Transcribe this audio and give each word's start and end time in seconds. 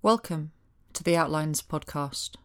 Welcome 0.00 0.52
to 0.92 1.02
the 1.02 1.16
Outlines 1.16 1.60
podcast. 1.60 2.36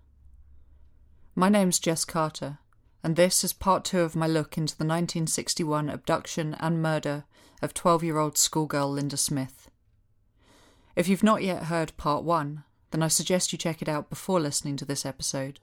My 1.35 1.49
name's 1.49 1.77
Jess 1.77 2.03
Carter, 2.03 2.57
and 3.03 3.15
this 3.15 3.43
is 3.43 3.53
part 3.53 3.85
two 3.85 3.99
of 3.99 4.15
my 4.15 4.25
look 4.25 4.57
into 4.57 4.75
the 4.75 4.85
1961 4.85 5.87
abduction 5.87 6.55
and 6.59 6.81
murder 6.81 7.25
of 7.61 7.75
12 7.75 8.03
year 8.03 8.17
old 8.17 8.39
schoolgirl 8.39 8.89
Linda 8.89 9.17
Smith. 9.17 9.69
If 10.95 11.07
you've 11.07 11.21
not 11.21 11.43
yet 11.43 11.65
heard 11.65 11.95
part 11.95 12.23
one, 12.23 12.63
then 12.89 13.03
I 13.03 13.07
suggest 13.07 13.53
you 13.53 13.59
check 13.59 13.83
it 13.83 13.87
out 13.87 14.09
before 14.09 14.39
listening 14.39 14.75
to 14.77 14.85
this 14.85 15.05
episode, 15.05 15.59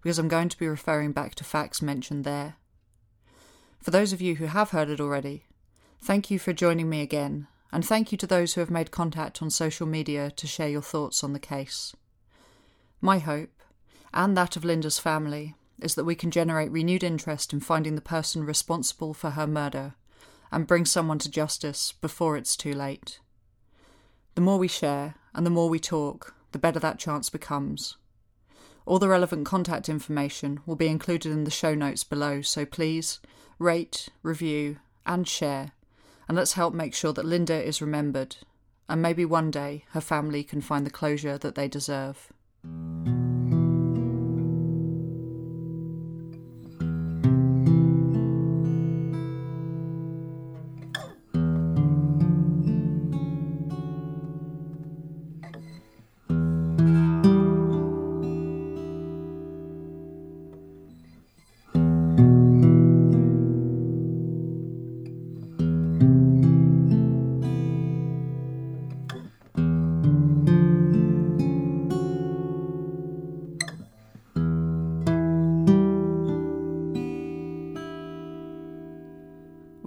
because 0.00 0.20
I'm 0.20 0.28
going 0.28 0.48
to 0.48 0.58
be 0.58 0.68
referring 0.68 1.10
back 1.10 1.34
to 1.34 1.44
facts 1.44 1.82
mentioned 1.82 2.22
there. 2.22 2.54
For 3.82 3.90
those 3.90 4.12
of 4.12 4.20
you 4.20 4.36
who 4.36 4.46
have 4.46 4.70
heard 4.70 4.88
it 4.88 5.00
already, 5.00 5.46
thank 6.00 6.30
you 6.30 6.38
for 6.38 6.52
joining 6.52 6.88
me 6.88 7.00
again, 7.00 7.48
and 7.72 7.84
thank 7.84 8.12
you 8.12 8.18
to 8.18 8.26
those 8.26 8.54
who 8.54 8.60
have 8.60 8.70
made 8.70 8.90
contact 8.90 9.40
on 9.40 9.48
social 9.48 9.86
media 9.86 10.30
to 10.30 10.46
share 10.46 10.68
your 10.68 10.82
thoughts 10.82 11.24
on 11.24 11.32
the 11.32 11.38
case. 11.38 11.96
My 13.00 13.18
hope, 13.18 13.62
and 14.12 14.36
that 14.36 14.56
of 14.56 14.64
Linda's 14.64 14.98
family, 14.98 15.54
is 15.80 15.94
that 15.94 16.04
we 16.04 16.14
can 16.14 16.30
generate 16.30 16.70
renewed 16.70 17.02
interest 17.02 17.52
in 17.52 17.60
finding 17.60 17.94
the 17.94 18.02
person 18.02 18.44
responsible 18.44 19.14
for 19.14 19.30
her 19.30 19.46
murder 19.46 19.94
and 20.52 20.66
bring 20.66 20.84
someone 20.84 21.18
to 21.18 21.30
justice 21.30 21.92
before 22.00 22.36
it's 22.36 22.56
too 22.56 22.74
late. 22.74 23.20
The 24.34 24.42
more 24.42 24.58
we 24.58 24.68
share 24.68 25.14
and 25.34 25.46
the 25.46 25.50
more 25.50 25.70
we 25.70 25.80
talk, 25.80 26.34
the 26.52 26.58
better 26.58 26.78
that 26.78 26.98
chance 26.98 27.30
becomes. 27.30 27.96
All 28.84 28.98
the 28.98 29.08
relevant 29.08 29.46
contact 29.46 29.88
information 29.88 30.60
will 30.66 30.76
be 30.76 30.88
included 30.88 31.32
in 31.32 31.44
the 31.44 31.50
show 31.50 31.74
notes 31.74 32.04
below, 32.04 32.42
so 32.42 32.66
please 32.66 33.20
rate, 33.58 34.08
review, 34.22 34.78
and 35.06 35.26
share, 35.26 35.72
and 36.32 36.38
let's 36.38 36.54
help 36.54 36.72
make 36.72 36.94
sure 36.94 37.12
that 37.12 37.26
Linda 37.26 37.62
is 37.62 37.82
remembered, 37.82 38.36
and 38.88 39.02
maybe 39.02 39.22
one 39.22 39.50
day 39.50 39.84
her 39.90 40.00
family 40.00 40.42
can 40.42 40.62
find 40.62 40.86
the 40.86 40.90
closure 40.90 41.36
that 41.36 41.56
they 41.56 41.68
deserve. 41.68 42.32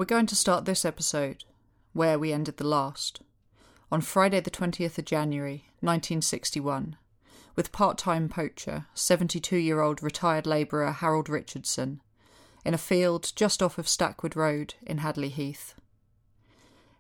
We're 0.06 0.18
going 0.18 0.28
to 0.28 0.36
start 0.36 0.66
this 0.66 0.86
episode 0.86 1.46
where 1.94 2.20
we 2.20 2.32
ended 2.32 2.58
the 2.58 2.68
last, 2.68 3.22
on 3.92 4.02
Friday, 4.02 4.40
the 4.40 4.52
20th 4.52 5.00
of 5.00 5.06
January, 5.06 5.66
1961, 5.80 6.96
with 7.56 7.72
part 7.72 7.98
time 7.98 8.30
poacher, 8.30 8.86
72 8.94 9.58
year 9.58 9.82
old 9.82 10.04
retired 10.04 10.46
labourer 10.46 10.92
Harold 10.92 11.28
Richardson, 11.28 12.02
in 12.64 12.76
a 12.76 12.78
field 12.78 13.32
just 13.36 13.64
off 13.64 13.80
of 13.80 13.88
Stackwood 13.88 14.36
Road 14.36 14.76
in 14.84 15.00
Hadleigh 15.00 15.30
Heath. 15.30 15.74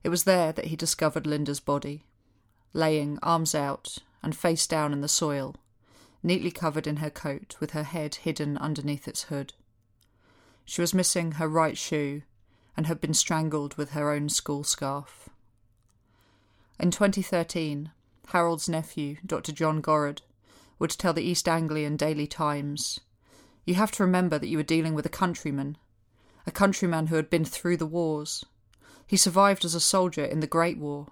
It 0.03 0.09
was 0.09 0.23
there 0.23 0.51
that 0.53 0.65
he 0.65 0.75
discovered 0.75 1.27
Linda's 1.27 1.59
body, 1.59 2.07
laying 2.73 3.19
arms 3.21 3.53
out 3.53 3.99
and 4.23 4.35
face 4.35 4.65
down 4.65 4.91
in 4.93 5.01
the 5.01 5.07
soil, 5.07 5.55
neatly 6.23 6.49
covered 6.49 6.87
in 6.87 6.95
her 6.95 7.11
coat 7.11 7.55
with 7.59 7.69
her 7.69 7.83
head 7.83 8.15
hidden 8.15 8.57
underneath 8.57 9.07
its 9.07 9.25
hood. 9.25 9.53
She 10.65 10.81
was 10.81 10.95
missing 10.95 11.33
her 11.33 11.47
right 11.47 11.77
shoe 11.77 12.23
and 12.75 12.87
had 12.87 13.01
been 13.01 13.13
strangled 13.13 13.75
with 13.75 13.91
her 13.91 14.11
own 14.11 14.29
school 14.29 14.63
scarf. 14.63 15.29
In 16.79 16.91
2013, 16.91 17.91
Harold's 18.27 18.67
nephew, 18.67 19.17
Dr. 19.25 19.51
John 19.51 19.81
Gorrod, 19.81 20.21
would 20.77 20.91
tell 20.91 21.13
the 21.13 21.23
East 21.23 21.47
Anglian 21.47 21.95
Daily 21.95 22.27
Times 22.27 22.99
You 23.65 23.75
have 23.75 23.91
to 23.93 24.03
remember 24.03 24.37
that 24.37 24.47
you 24.47 24.57
were 24.57 24.63
dealing 24.63 24.93
with 24.93 25.05
a 25.05 25.09
countryman, 25.09 25.77
a 26.45 26.51
countryman 26.51 27.07
who 27.07 27.15
had 27.15 27.29
been 27.29 27.45
through 27.45 27.77
the 27.77 27.85
wars. 27.85 28.45
He 29.07 29.17
survived 29.17 29.63
as 29.63 29.75
a 29.75 29.79
soldier 29.79 30.25
in 30.25 30.39
the 30.39 30.47
Great 30.47 30.77
War. 30.77 31.07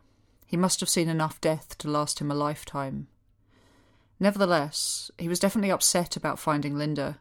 He 0.46 0.58
must 0.58 0.80
have 0.82 0.90
seen 0.90 1.08
enough 1.08 1.40
death 1.40 1.78
to 1.80 1.90
last 1.90 2.20
him 2.20 2.30
a 2.30 2.36
lifetime. 2.36 3.08
Nevertheless, 4.20 5.12
he 5.18 5.28
was 5.28 5.40
definitely 5.40 5.72
upset 5.72 6.16
about 6.16 6.40
finding 6.40 6.78
Linda. 6.78 7.20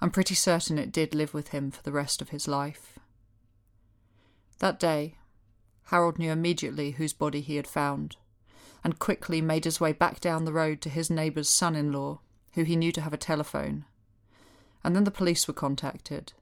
I'm 0.00 0.10
pretty 0.10 0.34
certain 0.34 0.78
it 0.78 0.92
did 0.92 1.14
live 1.14 1.34
with 1.34 1.48
him 1.48 1.70
for 1.70 1.82
the 1.82 1.92
rest 1.92 2.22
of 2.22 2.30
his 2.30 2.48
life. 2.48 2.91
That 4.62 4.78
day, 4.78 5.16
Harold 5.86 6.20
knew 6.20 6.30
immediately 6.30 6.92
whose 6.92 7.12
body 7.12 7.40
he 7.40 7.56
had 7.56 7.66
found, 7.66 8.14
and 8.84 8.96
quickly 8.96 9.40
made 9.40 9.64
his 9.64 9.80
way 9.80 9.92
back 9.92 10.20
down 10.20 10.44
the 10.44 10.52
road 10.52 10.80
to 10.82 10.88
his 10.88 11.10
neighbour's 11.10 11.48
son 11.48 11.74
in 11.74 11.90
law, 11.90 12.20
who 12.52 12.62
he 12.62 12.76
knew 12.76 12.92
to 12.92 13.00
have 13.00 13.12
a 13.12 13.16
telephone. 13.16 13.86
And 14.84 14.94
then 14.94 15.02
the 15.02 15.10
police 15.10 15.48
were 15.48 15.54
contacted. 15.54 16.32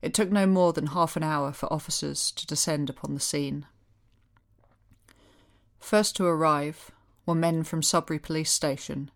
It 0.00 0.14
took 0.14 0.30
no 0.30 0.46
more 0.46 0.72
than 0.72 0.86
half 0.86 1.16
an 1.16 1.22
hour 1.22 1.52
for 1.52 1.70
officers 1.70 2.30
to 2.30 2.46
descend 2.46 2.88
upon 2.88 3.12
the 3.12 3.20
scene. 3.20 3.66
First 5.78 6.16
to 6.16 6.24
arrive 6.24 6.92
were 7.26 7.34
men 7.34 7.62
from 7.62 7.82
Sudbury 7.82 8.18
Police 8.18 8.50
Station, 8.50 9.10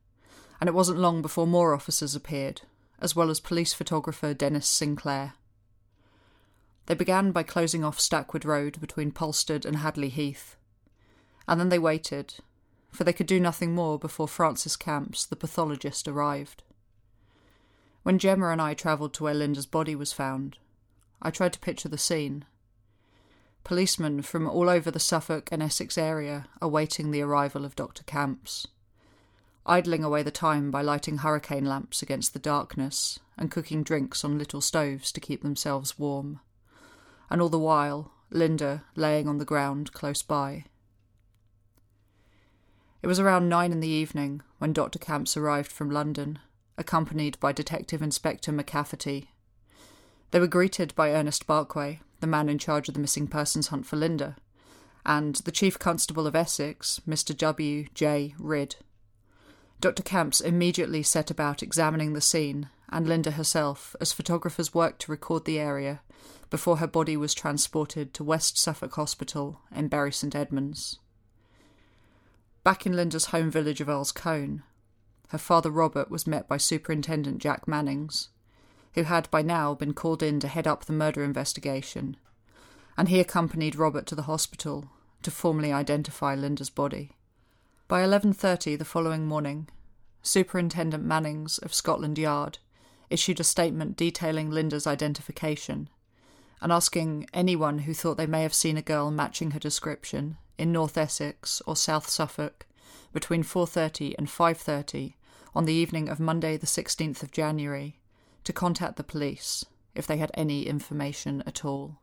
and 0.60 0.68
it 0.68 0.74
wasn't 0.74 0.98
long 0.98 1.22
before 1.22 1.46
more 1.46 1.72
officers 1.72 2.14
appeared, 2.14 2.60
as 2.98 3.16
well 3.16 3.30
as 3.30 3.40
police 3.40 3.72
photographer 3.72 4.34
Dennis 4.34 4.68
Sinclair. 4.68 5.32
They 6.92 6.96
began 6.96 7.32
by 7.32 7.42
closing 7.42 7.84
off 7.84 7.98
Stackwood 7.98 8.44
Road 8.44 8.78
between 8.78 9.12
Polstead 9.12 9.64
and 9.64 9.78
Hadleigh 9.78 10.10
Heath. 10.10 10.56
And 11.48 11.58
then 11.58 11.70
they 11.70 11.78
waited, 11.78 12.34
for 12.90 13.02
they 13.02 13.14
could 13.14 13.26
do 13.26 13.40
nothing 13.40 13.74
more 13.74 13.98
before 13.98 14.28
Francis 14.28 14.76
Camps, 14.76 15.24
the 15.24 15.34
pathologist, 15.34 16.06
arrived. 16.06 16.62
When 18.02 18.18
Gemma 18.18 18.50
and 18.50 18.60
I 18.60 18.74
travelled 18.74 19.14
to 19.14 19.22
where 19.22 19.32
Linda's 19.32 19.64
body 19.64 19.94
was 19.94 20.12
found, 20.12 20.58
I 21.22 21.30
tried 21.30 21.54
to 21.54 21.60
picture 21.60 21.88
the 21.88 21.96
scene. 21.96 22.44
Policemen 23.64 24.20
from 24.20 24.46
all 24.46 24.68
over 24.68 24.90
the 24.90 25.00
Suffolk 25.00 25.48
and 25.50 25.62
Essex 25.62 25.96
area 25.96 26.46
awaiting 26.60 27.10
the 27.10 27.22
arrival 27.22 27.64
of 27.64 27.74
Dr. 27.74 28.04
Camps, 28.04 28.66
idling 29.64 30.04
away 30.04 30.22
the 30.22 30.30
time 30.30 30.70
by 30.70 30.82
lighting 30.82 31.16
hurricane 31.16 31.64
lamps 31.64 32.02
against 32.02 32.34
the 32.34 32.38
darkness 32.38 33.18
and 33.38 33.50
cooking 33.50 33.82
drinks 33.82 34.26
on 34.26 34.36
little 34.36 34.60
stoves 34.60 35.10
to 35.12 35.20
keep 35.20 35.40
themselves 35.40 35.98
warm 35.98 36.40
and 37.32 37.40
all 37.40 37.48
the 37.48 37.58
while 37.58 38.12
Linda 38.30 38.84
laying 38.94 39.26
on 39.26 39.38
the 39.38 39.46
ground 39.46 39.94
close 39.94 40.22
by. 40.22 40.66
It 43.00 43.06
was 43.06 43.18
around 43.18 43.48
nine 43.48 43.72
in 43.72 43.80
the 43.80 43.88
evening 43.88 44.42
when 44.58 44.74
Dr. 44.74 44.98
Camps 44.98 45.34
arrived 45.34 45.72
from 45.72 45.90
London, 45.90 46.40
accompanied 46.76 47.40
by 47.40 47.52
Detective 47.52 48.02
Inspector 48.02 48.52
McCafferty. 48.52 49.28
They 50.30 50.40
were 50.40 50.46
greeted 50.46 50.94
by 50.94 51.10
Ernest 51.10 51.46
Barkway, 51.46 52.00
the 52.20 52.26
man 52.26 52.50
in 52.50 52.58
charge 52.58 52.88
of 52.88 52.94
the 52.94 53.00
missing 53.00 53.26
persons 53.26 53.68
hunt 53.68 53.86
for 53.86 53.96
Linda, 53.96 54.36
and 55.06 55.36
the 55.36 55.52
Chief 55.52 55.78
Constable 55.78 56.26
of 56.26 56.36
Essex, 56.36 57.00
Mr. 57.08 57.34
W. 57.34 57.86
J. 57.94 58.34
Ridd. 58.38 58.76
Dr. 59.80 60.02
Camps 60.02 60.42
immediately 60.42 61.02
set 61.02 61.30
about 61.30 61.62
examining 61.62 62.12
the 62.12 62.20
scene 62.20 62.68
and 62.90 63.08
Linda 63.08 63.30
herself 63.32 63.96
as 64.02 64.12
photographers 64.12 64.74
worked 64.74 65.00
to 65.00 65.10
record 65.10 65.46
the 65.46 65.58
area 65.58 66.02
before 66.52 66.76
her 66.76 66.86
body 66.86 67.16
was 67.16 67.32
transported 67.32 68.12
to 68.12 68.22
West 68.22 68.58
Suffolk 68.58 68.92
Hospital 68.96 69.62
in 69.74 69.88
Bury 69.88 70.12
St 70.12 70.34
Edmunds. 70.34 70.98
Back 72.62 72.84
in 72.84 72.94
Linda's 72.94 73.24
home 73.32 73.50
village 73.50 73.80
of 73.80 73.88
Earl's 73.88 74.12
Colne, 74.12 74.62
her 75.28 75.38
father 75.38 75.70
Robert 75.70 76.10
was 76.10 76.26
met 76.26 76.46
by 76.46 76.58
Superintendent 76.58 77.38
Jack 77.38 77.66
Mannings, 77.66 78.28
who 78.92 79.04
had 79.04 79.30
by 79.30 79.40
now 79.40 79.74
been 79.74 79.94
called 79.94 80.22
in 80.22 80.40
to 80.40 80.46
head 80.46 80.66
up 80.66 80.84
the 80.84 80.92
murder 80.92 81.24
investigation, 81.24 82.18
and 82.98 83.08
he 83.08 83.18
accompanied 83.18 83.74
Robert 83.74 84.04
to 84.08 84.14
the 84.14 84.28
hospital 84.28 84.90
to 85.22 85.30
formally 85.30 85.72
identify 85.72 86.34
Linda's 86.34 86.68
body. 86.68 87.12
By 87.88 88.02
11:30 88.02 88.76
the 88.76 88.84
following 88.84 89.26
morning, 89.26 89.70
Superintendent 90.20 91.02
Mannings 91.02 91.56
of 91.56 91.72
Scotland 91.72 92.18
Yard 92.18 92.58
issued 93.08 93.40
a 93.40 93.44
statement 93.44 93.96
detailing 93.96 94.50
Linda's 94.50 94.86
identification 94.86 95.88
and 96.62 96.72
asking 96.72 97.26
anyone 97.34 97.80
who 97.80 97.92
thought 97.92 98.16
they 98.16 98.26
may 98.26 98.42
have 98.42 98.54
seen 98.54 98.76
a 98.76 98.82
girl 98.82 99.10
matching 99.10 99.50
her 99.50 99.58
description 99.58 100.36
in 100.56 100.70
North 100.70 100.96
Essex 100.96 101.60
or 101.66 101.74
South 101.74 102.08
Suffolk 102.08 102.66
between 103.12 103.42
4:30 103.42 104.14
and 104.16 104.28
5:30 104.28 105.14
on 105.56 105.64
the 105.64 105.74
evening 105.74 106.08
of 106.08 106.20
Monday 106.20 106.56
the 106.56 106.66
16th 106.66 107.22
of 107.22 107.32
January 107.32 107.98
to 108.44 108.52
contact 108.52 108.96
the 108.96 109.02
police 109.02 109.64
if 109.96 110.06
they 110.06 110.18
had 110.18 110.30
any 110.34 110.66
information 110.66 111.42
at 111.46 111.64
all. 111.64 111.98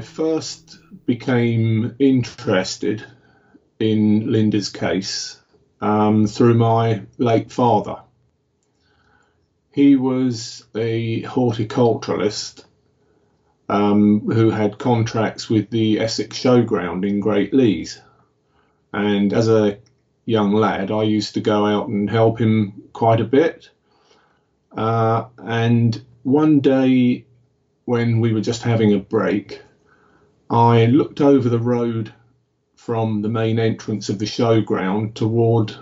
I 0.00 0.02
first 0.02 0.78
became 1.04 1.94
interested 1.98 3.04
in 3.78 4.32
Linda's 4.32 4.70
case 4.70 5.38
um, 5.82 6.26
through 6.26 6.54
my 6.54 7.02
late 7.18 7.52
father. 7.52 7.98
He 9.70 9.96
was 9.96 10.64
a 10.74 11.20
horticulturalist 11.24 12.64
um, 13.68 14.20
who 14.20 14.48
had 14.48 14.78
contracts 14.78 15.50
with 15.50 15.68
the 15.68 16.00
Essex 16.00 16.38
Showground 16.38 17.06
in 17.06 17.20
Great 17.20 17.52
Leighs. 17.52 18.00
And 18.94 19.34
as 19.34 19.50
a 19.50 19.80
young 20.24 20.54
lad, 20.54 20.90
I 20.90 21.02
used 21.02 21.34
to 21.34 21.42
go 21.42 21.66
out 21.66 21.88
and 21.88 22.08
help 22.08 22.38
him 22.38 22.84
quite 22.94 23.20
a 23.20 23.24
bit. 23.24 23.68
Uh, 24.74 25.26
and 25.36 26.02
one 26.22 26.60
day, 26.60 27.26
when 27.84 28.20
we 28.20 28.32
were 28.32 28.40
just 28.40 28.62
having 28.62 28.94
a 28.94 28.98
break, 28.98 29.60
I 30.50 30.86
looked 30.86 31.20
over 31.20 31.48
the 31.48 31.60
road 31.60 32.12
from 32.74 33.22
the 33.22 33.28
main 33.28 33.60
entrance 33.60 34.08
of 34.08 34.18
the 34.18 34.24
showground 34.24 35.14
toward 35.14 35.72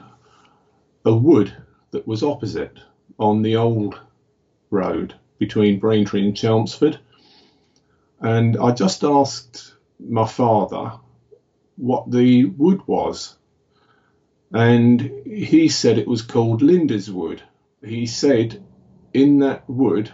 a 1.06 1.16
wood 1.16 1.50
that 1.90 2.06
was 2.06 2.22
opposite 2.22 2.78
on 3.18 3.40
the 3.40 3.56
old 3.56 3.98
road 4.68 5.14
between 5.38 5.80
Braintree 5.80 6.22
and 6.22 6.36
Chelmsford. 6.36 7.00
And 8.20 8.58
I 8.58 8.72
just 8.72 9.04
asked 9.04 9.74
my 9.98 10.26
father 10.26 10.92
what 11.76 12.10
the 12.10 12.44
wood 12.44 12.82
was. 12.86 13.38
And 14.52 15.00
he 15.00 15.68
said 15.68 15.96
it 15.96 16.06
was 16.06 16.20
called 16.20 16.60
Linda's 16.60 17.10
Wood. 17.10 17.42
He 17.82 18.04
said 18.04 18.62
in 19.14 19.38
that 19.38 19.66
wood, 19.66 20.12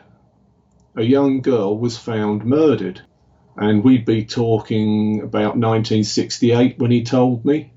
a 0.95 1.03
young 1.03 1.41
girl 1.41 1.77
was 1.77 1.99
found 1.99 2.45
murdered 2.45 3.03
and 3.57 3.85
we'd 3.85 4.05
be 4.05 4.25
talking 4.25 5.21
about 5.21 5.57
1968 5.57 6.79
when 6.79 6.91
he 6.91 7.05
told 7.05 7.45
me. 7.45 7.73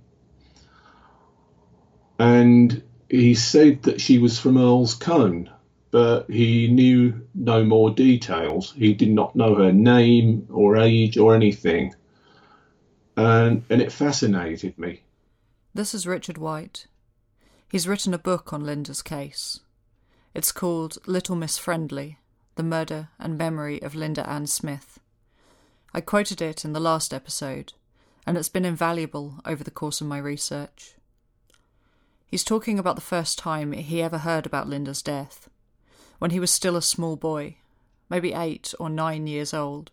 And 2.20 2.82
he 3.10 3.36
said 3.36 3.84
that 3.84 4.02
she 4.02 4.18
was 4.18 4.40
from 4.40 4.58
Earl's 4.58 4.96
Colne, 4.96 5.50
but 5.92 6.30
he 6.30 6.68
knew 6.68 7.28
no 7.36 7.64
more 7.64 7.92
details. 7.92 8.74
He 8.76 8.94
did 8.94 9.12
not 9.12 9.36
know 9.36 9.56
her 9.56 9.72
name 9.72 10.48
or 10.52 10.78
age 10.78 11.18
or 11.18 11.36
anything. 11.36 11.94
And, 13.16 13.64
and 13.70 13.82
it 13.82 13.92
fascinated 13.92 14.78
me. 14.78 15.02
This 15.74 15.94
is 15.94 16.08
Richard 16.08 16.38
White. 16.38 16.88
He's 17.70 17.88
written 17.88 18.14
a 18.14 18.20
book 18.20 18.52
on 18.52 18.66
Linda's 18.66 19.02
case. 19.02 19.60
It's 20.34 20.52
called 20.52 20.98
Little 21.06 21.36
Miss 21.36 21.58
Friendly 21.58 22.18
The 22.56 22.64
Murder 22.64 23.10
and 23.20 23.38
Memory 23.38 23.82
of 23.82 23.94
Linda 23.94 24.28
Ann 24.28 24.48
Smith. 24.48 25.00
I 25.98 26.02
quoted 26.02 26.44
it 26.44 26.64
in 26.64 26.74
the 26.74 26.80
last 26.80 27.12
episode, 27.12 27.74
and 28.28 28.38
it's 28.38 28.50
been 28.50 28.66
invaluable 28.66 29.40
over 29.46 29.64
the 29.64 29.72
course 29.72 30.00
of 30.00 30.06
my 30.06 30.20
research. 30.20 30.94
He's 32.28 32.44
talking 32.44 32.78
about 32.78 32.94
the 32.94 33.02
first 33.02 33.40
time 33.40 33.72
he 33.72 34.04
ever 34.04 34.20
heard 34.20 34.46
about 34.46 34.70
Linda's 34.70 35.02
death, 35.02 35.50
when 36.20 36.30
he 36.30 36.40
was 36.40 36.52
still 36.52 36.76
a 36.76 36.84
small 36.84 37.16
boy, 37.16 37.58
maybe 38.12 38.34
eight 38.34 38.76
or 38.80 38.92
nine 38.92 39.26
years 39.26 39.56
old, 39.56 39.90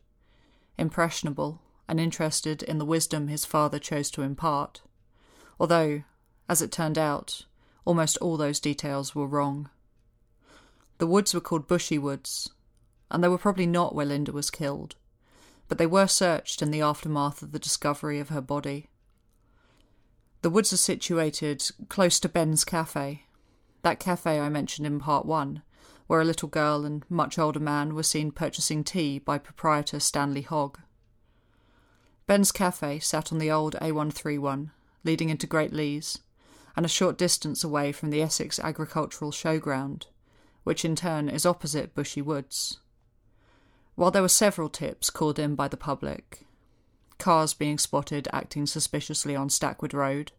impressionable 0.76 1.62
and 1.88 1.98
interested 1.98 2.62
in 2.62 2.76
the 2.76 2.84
wisdom 2.84 3.28
his 3.28 3.46
father 3.46 3.78
chose 3.78 4.10
to 4.10 4.20
impart, 4.20 4.82
although, 5.58 6.02
as 6.50 6.60
it 6.60 6.70
turned 6.70 6.98
out, 6.98 7.46
almost 7.86 8.18
all 8.18 8.36
those 8.36 8.60
details 8.60 9.14
were 9.14 9.26
wrong. 9.26 9.70
The 10.98 11.06
woods 11.06 11.32
were 11.32 11.40
called 11.40 11.66
Bushy 11.66 11.96
Woods, 11.96 12.50
and 13.10 13.24
they 13.24 13.28
were 13.28 13.38
probably 13.38 13.66
not 13.66 13.94
where 13.94 14.04
Linda 14.04 14.32
was 14.32 14.50
killed 14.50 14.96
but 15.74 15.78
they 15.78 15.86
were 15.88 16.06
searched 16.06 16.62
in 16.62 16.70
the 16.70 16.80
aftermath 16.80 17.42
of 17.42 17.50
the 17.50 17.58
discovery 17.58 18.20
of 18.20 18.28
her 18.28 18.40
body. 18.40 18.90
The 20.42 20.48
woods 20.50 20.72
are 20.72 20.76
situated 20.76 21.68
close 21.88 22.20
to 22.20 22.28
Ben's 22.28 22.64
Cafe, 22.64 23.24
that 23.82 23.98
cafe 23.98 24.38
I 24.38 24.48
mentioned 24.48 24.86
in 24.86 25.00
part 25.00 25.26
one, 25.26 25.62
where 26.06 26.20
a 26.20 26.24
little 26.24 26.48
girl 26.48 26.84
and 26.84 27.04
much 27.10 27.40
older 27.40 27.58
man 27.58 27.96
were 27.96 28.04
seen 28.04 28.30
purchasing 28.30 28.84
tea 28.84 29.18
by 29.18 29.36
proprietor 29.36 29.98
Stanley 29.98 30.42
Hogg. 30.42 30.78
Ben's 32.28 32.52
Cafe 32.52 33.00
sat 33.00 33.32
on 33.32 33.38
the 33.38 33.50
old 33.50 33.74
A131, 33.82 34.70
leading 35.02 35.28
into 35.28 35.48
Great 35.48 35.72
Leighs, 35.72 36.20
and 36.76 36.86
a 36.86 36.88
short 36.88 37.18
distance 37.18 37.64
away 37.64 37.90
from 37.90 38.10
the 38.10 38.22
Essex 38.22 38.60
Agricultural 38.60 39.32
Showground, 39.32 40.04
which 40.62 40.84
in 40.84 40.94
turn 40.94 41.28
is 41.28 41.44
opposite 41.44 41.96
Bushy 41.96 42.22
Woods. 42.22 42.78
While 43.96 44.10
there 44.10 44.22
were 44.22 44.28
several 44.28 44.68
tips 44.68 45.10
called 45.10 45.38
in 45.38 45.54
by 45.54 45.68
the 45.68 45.76
public 45.76 46.44
cars 47.18 47.54
being 47.54 47.78
spotted 47.78 48.28
acting 48.32 48.66
suspiciously 48.66 49.36
on 49.36 49.48
Stackwood 49.48 49.94
Road, 49.94 50.32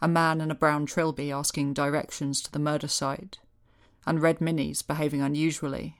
a 0.00 0.06
man 0.06 0.40
in 0.40 0.50
a 0.50 0.54
brown 0.54 0.86
trilby 0.86 1.32
asking 1.32 1.72
directions 1.72 2.40
to 2.42 2.52
the 2.52 2.58
murder 2.58 2.88
site, 2.88 3.38
and 4.06 4.20
red 4.20 4.38
minis 4.38 4.86
behaving 4.86 5.22
unusually. 5.22 5.96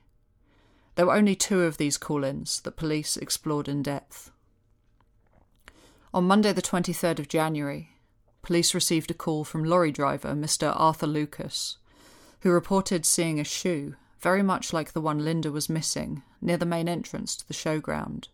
There 0.95 1.07
were 1.07 1.15
only 1.15 1.35
two 1.35 1.63
of 1.63 1.79
these 1.79 1.97
call 1.97 2.23
ins 2.23 2.61
that 2.61 2.77
police 2.77 3.17
explored 3.17 3.69
in 3.69 3.83
depth. 3.83 4.31
On 6.13 6.25
Monday, 6.25 6.53
the 6.53 6.63
23rd 6.63 7.19
of 7.19 7.29
January, 7.29 7.97
police 8.43 8.75
received 8.75 9.11
a 9.11 9.15
call 9.15 9.43
from 9.43 9.65
lorry 9.65 9.91
driver 9.91 10.35
Mr. 10.35 10.73
Arthur 10.77 11.07
Lucas, 11.07 11.79
who 12.41 12.51
reported 12.51 13.07
seeing 13.07 13.41
a 13.41 13.45
shoe 13.45 13.97
very 14.25 14.43
much 14.43 14.73
like 14.73 14.95
the 14.95 15.03
one 15.03 15.23
Linda 15.23 15.53
was 15.53 15.69
missing 15.69 16.23
near 16.41 16.57
the 16.57 16.65
main 16.65 16.89
entrance 16.89 17.37
to 17.37 17.47
the 17.47 17.53
showground. 17.53 18.29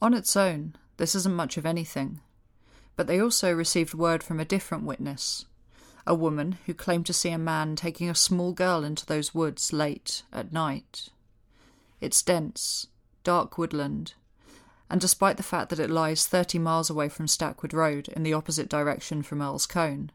On 0.00 0.14
its 0.14 0.34
own, 0.34 0.74
this 0.96 1.14
isn't 1.14 1.36
much 1.36 1.58
of 1.58 1.66
anything, 1.66 2.20
but 2.96 3.06
they 3.06 3.20
also 3.20 3.52
received 3.52 3.92
word 3.92 4.22
from 4.22 4.40
a 4.40 4.46
different 4.46 4.84
witness, 4.84 5.44
a 6.06 6.14
woman 6.14 6.56
who 6.64 6.72
claimed 6.72 7.04
to 7.04 7.12
see 7.12 7.28
a 7.28 7.36
man 7.36 7.76
taking 7.76 8.08
a 8.08 8.14
small 8.14 8.54
girl 8.54 8.82
into 8.82 9.04
those 9.04 9.34
woods 9.34 9.74
late 9.74 10.22
at 10.32 10.54
night. 10.54 11.10
It's 12.00 12.22
dense, 12.22 12.86
dark 13.24 13.58
woodland, 13.58 14.14
and 14.88 15.02
despite 15.02 15.36
the 15.36 15.42
fact 15.42 15.68
that 15.68 15.78
it 15.78 15.90
lies 15.90 16.26
30 16.26 16.58
miles 16.60 16.88
away 16.88 17.10
from 17.10 17.26
Stackwood 17.26 17.74
Road 17.74 18.08
in 18.08 18.22
the 18.22 18.32
opposite 18.32 18.70
direction 18.70 19.22
from 19.22 19.42
Earl's 19.42 19.66
Colne, 19.66 20.12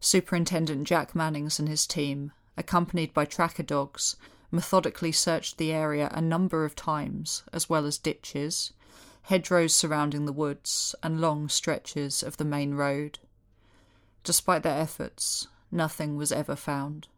Superintendent 0.00 0.88
Jack 0.88 1.14
Mannings 1.14 1.58
and 1.58 1.68
his 1.68 1.86
team 1.86 2.32
accompanied 2.56 3.12
by 3.12 3.24
tracker 3.24 3.62
dogs, 3.62 4.16
methodically 4.50 5.12
searched 5.12 5.58
the 5.58 5.72
area 5.72 6.10
a 6.12 6.20
number 6.20 6.64
of 6.64 6.74
times, 6.74 7.42
as 7.52 7.68
well 7.68 7.84
as 7.86 7.98
ditches, 7.98 8.72
hedgerows 9.22 9.74
surrounding 9.74 10.24
the 10.24 10.32
woods, 10.32 10.94
and 11.02 11.20
long 11.20 11.48
stretches 11.48 12.22
of 12.22 12.36
the 12.36 12.44
main 12.44 12.74
road. 12.74 13.18
Despite 14.22 14.62
their 14.62 14.80
efforts, 14.80 15.48
nothing 15.70 16.16
was 16.16 16.32
ever 16.32 16.56
found. 16.56 17.08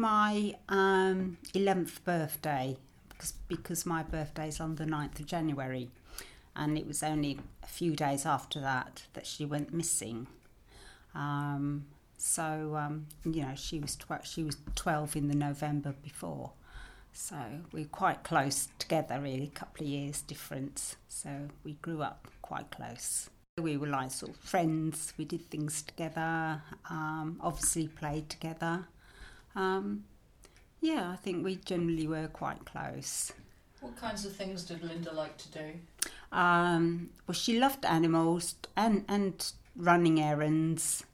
My 0.00 0.54
um, 0.70 1.36
11th 1.52 2.02
birthday 2.04 2.74
because, 3.10 3.34
because 3.48 3.84
my 3.84 4.02
birthday's 4.02 4.58
on 4.58 4.76
the 4.76 4.84
9th 4.84 5.20
of 5.20 5.26
January 5.26 5.90
and 6.56 6.78
it 6.78 6.86
was 6.86 7.02
only 7.02 7.38
a 7.62 7.66
few 7.66 7.94
days 7.94 8.24
after 8.24 8.60
that 8.60 9.02
that 9.12 9.26
she 9.26 9.44
went 9.44 9.74
missing. 9.74 10.26
Um, 11.14 11.84
so 12.16 12.76
um, 12.76 13.06
you 13.24 13.42
know 13.42 13.54
she 13.54 13.78
was 13.78 13.96
tw- 13.96 14.24
she 14.24 14.42
was 14.42 14.56
12 14.74 15.16
in 15.16 15.28
the 15.28 15.34
November 15.34 15.94
before, 16.02 16.52
so 17.12 17.36
we 17.72 17.82
are 17.82 17.86
quite 17.86 18.24
close 18.24 18.68
together 18.78 19.20
really, 19.20 19.44
a 19.54 19.58
couple 19.58 19.84
of 19.84 19.90
years 19.90 20.22
difference. 20.22 20.96
So 21.08 21.48
we 21.62 21.74
grew 21.74 22.02
up 22.02 22.26
quite 22.42 22.70
close. 22.70 23.28
We 23.58 23.76
were 23.76 23.86
like 23.86 24.10
sort 24.10 24.32
of 24.32 24.38
friends. 24.38 25.12
We 25.18 25.24
did 25.24 25.50
things 25.50 25.82
together. 25.82 26.62
Um, 26.88 27.38
obviously 27.42 27.88
played 27.88 28.30
together. 28.30 28.86
Um, 29.54 30.04
yeah, 30.80 31.10
I 31.10 31.16
think 31.16 31.44
we 31.44 31.56
generally 31.56 32.06
were 32.06 32.28
quite 32.28 32.64
close. 32.64 33.32
What 33.80 33.96
kinds 33.96 34.24
of 34.24 34.34
things 34.34 34.64
did 34.64 34.82
Linda 34.82 35.12
like 35.12 35.36
to 35.38 35.50
do? 35.50 35.72
Um, 36.32 37.10
well, 37.26 37.34
she 37.34 37.58
loved 37.58 37.84
animals 37.84 38.54
and 38.76 39.04
and 39.08 39.52
running 39.76 40.20
errands, 40.20 41.04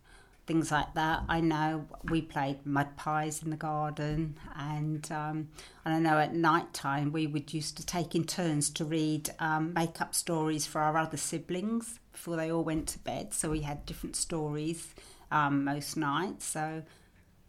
things 0.46 0.70
like 0.72 0.94
that. 0.94 1.22
I 1.28 1.40
know 1.40 1.86
we 2.04 2.22
played 2.22 2.66
mud 2.66 2.96
pies 2.96 3.42
in 3.42 3.50
the 3.50 3.56
garden, 3.56 4.36
and 4.56 5.10
um, 5.12 5.48
and 5.84 5.94
I 5.94 5.98
know 5.98 6.18
at 6.18 6.34
night 6.34 6.74
time 6.74 7.12
we 7.12 7.26
would 7.26 7.54
used 7.54 7.76
to 7.78 7.86
take 7.86 8.14
in 8.14 8.24
turns 8.24 8.68
to 8.70 8.84
read 8.84 9.30
um, 9.38 9.72
make 9.72 10.00
up 10.00 10.14
stories 10.14 10.66
for 10.66 10.80
our 10.80 10.98
other 10.98 11.16
siblings 11.16 12.00
before 12.12 12.36
they 12.36 12.50
all 12.50 12.64
went 12.64 12.88
to 12.88 12.98
bed. 12.98 13.32
So 13.32 13.50
we 13.50 13.60
had 13.60 13.86
different 13.86 14.16
stories 14.16 14.94
um, 15.30 15.64
most 15.64 15.96
nights. 15.96 16.44
So 16.46 16.82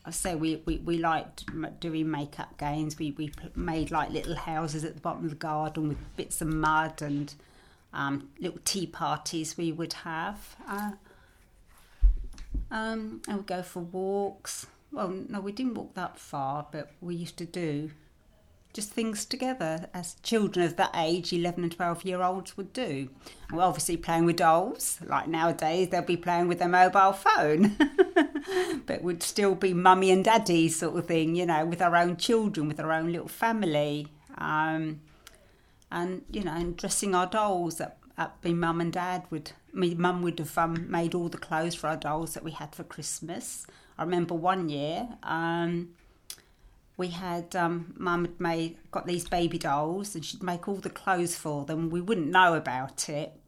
I 0.08 0.12
say 0.12 0.36
we, 0.36 0.62
we, 0.66 0.78
we 0.78 1.00
liked 1.00 1.44
doing 1.82 2.10
makeup 2.10 2.58
games. 2.58 2.98
We 2.98 3.12
we 3.12 3.30
made 3.56 3.92
like 3.92 4.10
little 4.10 4.36
houses 4.36 4.86
at 4.86 4.96
the 4.96 5.02
bottom 5.02 5.26
of 5.26 5.32
the 5.32 5.36
garden 5.36 5.90
with 5.90 5.98
bits 6.16 6.42
of 6.42 6.48
mud 6.48 7.02
and 7.02 7.34
um, 7.94 8.30
little 8.40 8.60
tea 8.64 8.88
parties 8.88 9.58
we 9.58 9.74
would 9.74 9.92
have. 9.94 10.56
Uh, 10.66 10.92
um, 12.72 13.22
and 13.28 13.38
we'd 13.38 13.48
go 13.48 13.62
for 13.62 13.82
walks. 13.82 14.68
Well, 14.94 15.10
no, 15.10 15.42
we 15.42 15.52
didn't 15.52 15.74
walk 15.74 15.94
that 15.96 16.18
far, 16.18 16.66
but 16.72 16.90
we 17.02 17.16
used 17.16 17.36
to 17.38 17.46
do 17.46 17.92
just 18.78 18.92
things 18.92 19.26
together 19.26 19.90
as 19.94 20.16
children 20.22 20.66
of 20.66 20.76
that 20.76 20.92
age, 20.94 21.34
11 21.34 21.64
and 21.64 21.72
12 21.72 22.06
year 22.06 22.22
olds 22.22 22.56
would 22.56 22.72
do. 22.72 23.10
And 23.50 23.58
we're 23.58 23.64
obviously 23.64 23.98
playing 23.98 24.26
with 24.26 24.38
dolls, 24.38 25.00
like 25.04 25.28
nowadays 25.28 25.90
they'll 25.90 26.02
be 26.04 26.16
playing 26.16 26.48
with 26.48 26.60
their 26.60 26.70
mobile 26.70 27.12
phone. 27.12 27.76
but 28.86 29.02
would 29.02 29.24
still 29.24 29.56
be 29.56 29.74
mummy 29.74 30.12
and 30.12 30.24
daddy 30.24 30.70
sort 30.70 30.98
of 30.98 31.06
thing, 31.08 31.36
you 31.36 31.46
know, 31.46 31.66
with 31.66 31.82
our 31.82 31.96
own 31.96 32.18
children, 32.18 32.68
with 32.68 32.80
our 32.80 32.92
own 32.92 33.12
little 33.12 33.28
family. 33.28 34.08
Um, 34.38 35.02
and, 35.92 36.24
you 36.32 36.44
know, 36.44 36.54
and 36.54 36.76
dressing 36.76 37.16
our 37.16 37.28
dolls 37.28 37.78
that, 37.78 37.98
that 38.18 38.36
my 38.44 38.54
mum 38.54 38.82
and 38.82 38.92
dad 38.92 39.24
would, 39.30 39.52
my 39.72 39.94
mum 39.98 40.22
would 40.22 40.40
have 40.40 40.58
um, 40.58 40.90
made 40.90 41.16
all 41.16 41.30
the 41.30 41.38
clothes 41.38 41.76
for 41.76 41.88
our 41.88 41.98
dolls 41.98 42.34
that 42.34 42.44
we 42.44 42.52
had 42.52 42.76
for 42.76 42.84
Christmas. 42.84 43.66
I 43.98 44.04
remember 44.04 44.36
one 44.36 44.70
year, 44.70 45.08
um, 45.24 45.90
we 46.98 47.10
had 47.10 47.56
um, 47.56 47.94
mum 47.98 48.26
had 48.26 48.40
made 48.40 48.78
got 48.92 49.06
these 49.06 49.30
baby 49.30 49.58
dolls 49.58 50.16
and 50.16 50.26
she'd 50.26 50.44
make 50.44 50.68
all 50.68 50.76
the 50.76 50.90
clothes 50.90 51.36
for 51.36 51.64
them 51.64 51.90
we 51.90 52.02
wouldn't 52.02 52.28
know 52.28 52.56
about 52.56 53.08
it 53.08 53.40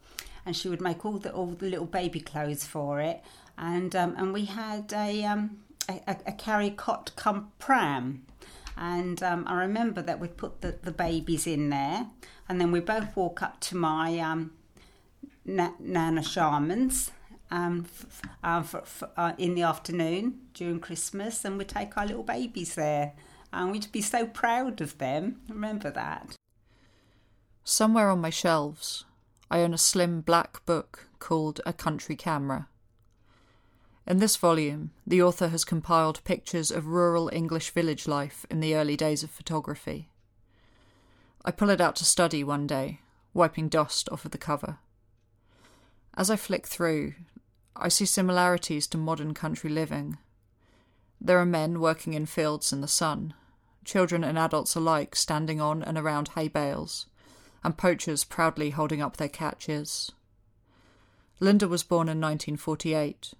and 0.45 0.55
she 0.55 0.69
would 0.69 0.81
make 0.81 1.03
all 1.03 1.17
the 1.17 1.31
all 1.31 1.47
the 1.47 1.69
little 1.69 1.87
baby 1.87 2.19
clothes 2.19 2.63
for 2.63 3.01
it 3.01 3.21
and 3.59 3.95
um, 3.95 4.15
and 4.17 4.33
we 4.33 4.45
had 4.45 4.91
a 4.93 5.23
um, 5.25 5.59
a, 5.87 6.17
a 6.25 6.31
carry 6.31 6.71
cot 6.71 7.11
come 7.15 7.51
pram 7.59 8.25
and 8.77 9.21
um, 9.21 9.43
I 9.45 9.55
remember 9.55 10.01
that 10.01 10.19
we'd 10.19 10.37
put 10.37 10.61
the, 10.61 10.77
the 10.81 10.91
babies 10.91 11.45
in 11.45 11.69
there 11.69 12.07
and 12.47 12.59
then 12.59 12.71
we 12.71 12.79
both 12.79 13.15
walk 13.15 13.43
up 13.43 13.59
to 13.61 13.75
my 13.75 14.17
um, 14.19 14.51
na- 15.45 15.73
Nana 15.79 16.21
Sharman's 16.21 17.11
um, 17.51 17.85
f- 17.85 18.21
uh, 18.41 18.61
for, 18.63 18.81
for, 18.81 19.09
uh, 19.17 19.33
in 19.37 19.55
the 19.55 19.63
afternoon 19.63 20.39
during 20.53 20.79
Christmas 20.79 21.43
and 21.43 21.57
we'd 21.57 21.67
take 21.67 21.97
our 21.97 22.05
little 22.05 22.23
babies 22.23 22.75
there 22.75 23.13
and 23.51 23.71
we'd 23.71 23.91
be 23.91 24.01
so 24.01 24.25
proud 24.25 24.79
of 24.79 24.97
them. 24.97 25.41
Remember 25.49 25.91
that. 25.91 26.35
Somewhere 27.65 28.09
on 28.09 28.21
my 28.21 28.29
shelves, 28.29 29.03
I 29.51 29.59
own 29.59 29.73
a 29.73 29.77
slim 29.77 30.21
black 30.21 30.65
book 30.65 31.09
called 31.19 31.59
A 31.65 31.73
Country 31.73 32.15
Camera. 32.15 32.69
In 34.09 34.17
this 34.17 34.37
volume, 34.37 34.89
the 35.05 35.21
author 35.21 35.49
has 35.49 35.63
compiled 35.63 36.23
pictures 36.23 36.71
of 36.71 36.87
rural 36.87 37.29
English 37.31 37.69
village 37.69 38.07
life 38.07 38.43
in 38.49 38.59
the 38.59 38.73
early 38.73 38.97
days 38.97 39.21
of 39.21 39.29
photography. 39.29 40.09
I 41.45 41.51
pull 41.51 41.69
it 41.69 41.79
out 41.79 41.95
to 41.97 42.05
study 42.05 42.43
one 42.43 42.65
day, 42.65 43.01
wiping 43.35 43.69
dust 43.69 44.09
off 44.09 44.25
of 44.25 44.31
the 44.31 44.39
cover. 44.39 44.79
As 46.15 46.31
I 46.31 46.37
flick 46.37 46.65
through, 46.65 47.13
I 47.75 47.89
see 47.89 48.05
similarities 48.05 48.87
to 48.87 48.97
modern 48.97 49.35
country 49.35 49.69
living. 49.69 50.17
There 51.21 51.37
are 51.37 51.45
men 51.45 51.79
working 51.79 52.13
in 52.13 52.25
fields 52.25 52.73
in 52.73 52.81
the 52.81 52.87
sun, 52.87 53.35
children 53.85 54.23
and 54.23 54.39
adults 54.39 54.73
alike 54.73 55.15
standing 55.15 55.61
on 55.61 55.83
and 55.83 55.99
around 55.99 56.29
hay 56.29 56.47
bales, 56.47 57.05
and 57.63 57.77
poachers 57.77 58.23
proudly 58.23 58.71
holding 58.71 59.03
up 59.03 59.17
their 59.17 59.29
catches. 59.29 60.11
Linda 61.39 61.67
was 61.67 61.83
born 61.83 62.09
in 62.09 62.19
1948, 62.19 63.33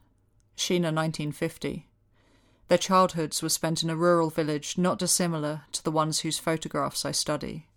Sheena 0.60 0.94
1950. 0.94 1.88
Their 2.68 2.78
childhoods 2.78 3.42
were 3.42 3.50
spent 3.50 3.82
in 3.82 3.89
a 3.89 3.96
rural 3.96 4.30
village 4.30 4.78
not 4.78 5.00
dissimilar 5.00 5.63
to 5.72 5.84
the 5.84 5.92
ones 5.92 6.20
whose 6.20 6.38
photographs 6.38 7.04
I 7.06 7.12
study. 7.12 7.68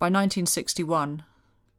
By 0.00 0.06
1961, 0.06 1.22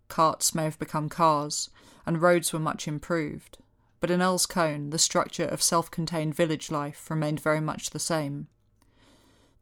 carts 0.08 0.56
may 0.56 0.64
have 0.64 0.80
become 0.80 1.10
cars, 1.10 1.70
and 2.06 2.22
roads 2.22 2.54
were 2.54 2.60
much 2.60 2.88
improved 2.88 3.58
but 4.06 4.12
in 4.12 4.22
Earl's 4.22 4.46
Colne 4.46 4.92
the 4.92 5.00
structure 5.00 5.46
of 5.46 5.64
self 5.64 5.90
contained 5.90 6.36
village 6.36 6.70
life 6.70 7.10
remained 7.10 7.40
very 7.40 7.60
much 7.60 7.90
the 7.90 7.98
same. 7.98 8.46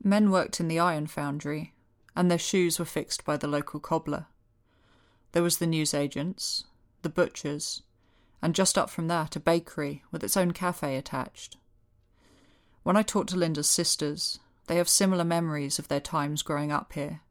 Men 0.03 0.31
worked 0.31 0.59
in 0.59 0.67
the 0.67 0.79
iron 0.79 1.07
foundry, 1.07 1.73
and 2.13 2.29
their 2.29 2.37
shoes 2.37 2.77
were 2.77 2.83
fixed 2.83 3.23
by 3.23 3.37
the 3.37 3.47
local 3.47 3.79
cobbler. 3.79 4.25
There 5.31 5.43
was 5.43 5.59
the 5.59 5.65
newsagent's, 5.65 6.65
the 7.03 7.09
butcher's, 7.09 7.83
and 8.43 8.53
just 8.53 8.77
up 8.77 8.91
from 8.91 9.07
that 9.07 9.35
a 9.35 9.39
bakery 9.39 10.03
with 10.11 10.23
its 10.23 10.37
own 10.37 10.51
cafe 10.51 10.95
attached. 10.95 11.57
When 12.83 12.95
I 12.95 13.01
talk 13.01 13.25
to 13.27 13.35
Linda's 13.35 13.67
sisters, 13.67 14.39
they 14.67 14.75
have 14.75 14.87
similar 14.87 15.23
memories 15.23 15.79
of 15.79 15.87
their 15.87 15.99
times 15.99 16.43
growing 16.43 16.71
up 16.71 16.93
here. 16.93 17.21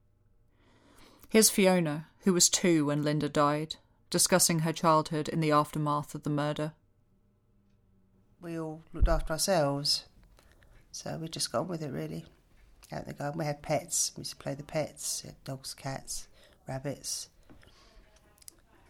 Here's 1.29 1.51
Fiona, 1.51 2.09
who 2.25 2.33
was 2.33 2.49
two 2.49 2.87
when 2.87 3.05
Linda 3.05 3.29
died, 3.29 3.77
discussing 4.11 4.61
her 4.61 4.73
childhood 4.73 5.29
in 5.29 5.39
the 5.39 5.53
aftermath 5.53 6.17
of 6.17 6.25
the 6.25 6.31
murder 6.31 6.73
we 8.43 8.59
all 8.59 8.83
looked 8.93 9.09
after 9.09 9.33
ourselves. 9.33 10.05
So 10.91 11.17
we 11.21 11.29
just 11.29 11.53
got 11.53 11.61
on 11.61 11.69
with 11.69 11.83
it 11.83 11.93
really. 11.93 12.27
Out 12.91 13.03
in 13.03 13.09
the 13.09 13.15
garden, 13.15 13.39
we 13.39 13.47
had 13.47 13.63
pets. 13.63 14.13
We 14.17 14.23
used 14.23 14.33
to 14.33 14.37
play 14.37 14.55
the 14.55 14.65
pets, 14.65 15.25
dogs, 15.45 15.73
cats, 15.73 16.27
rabbits. 16.69 17.29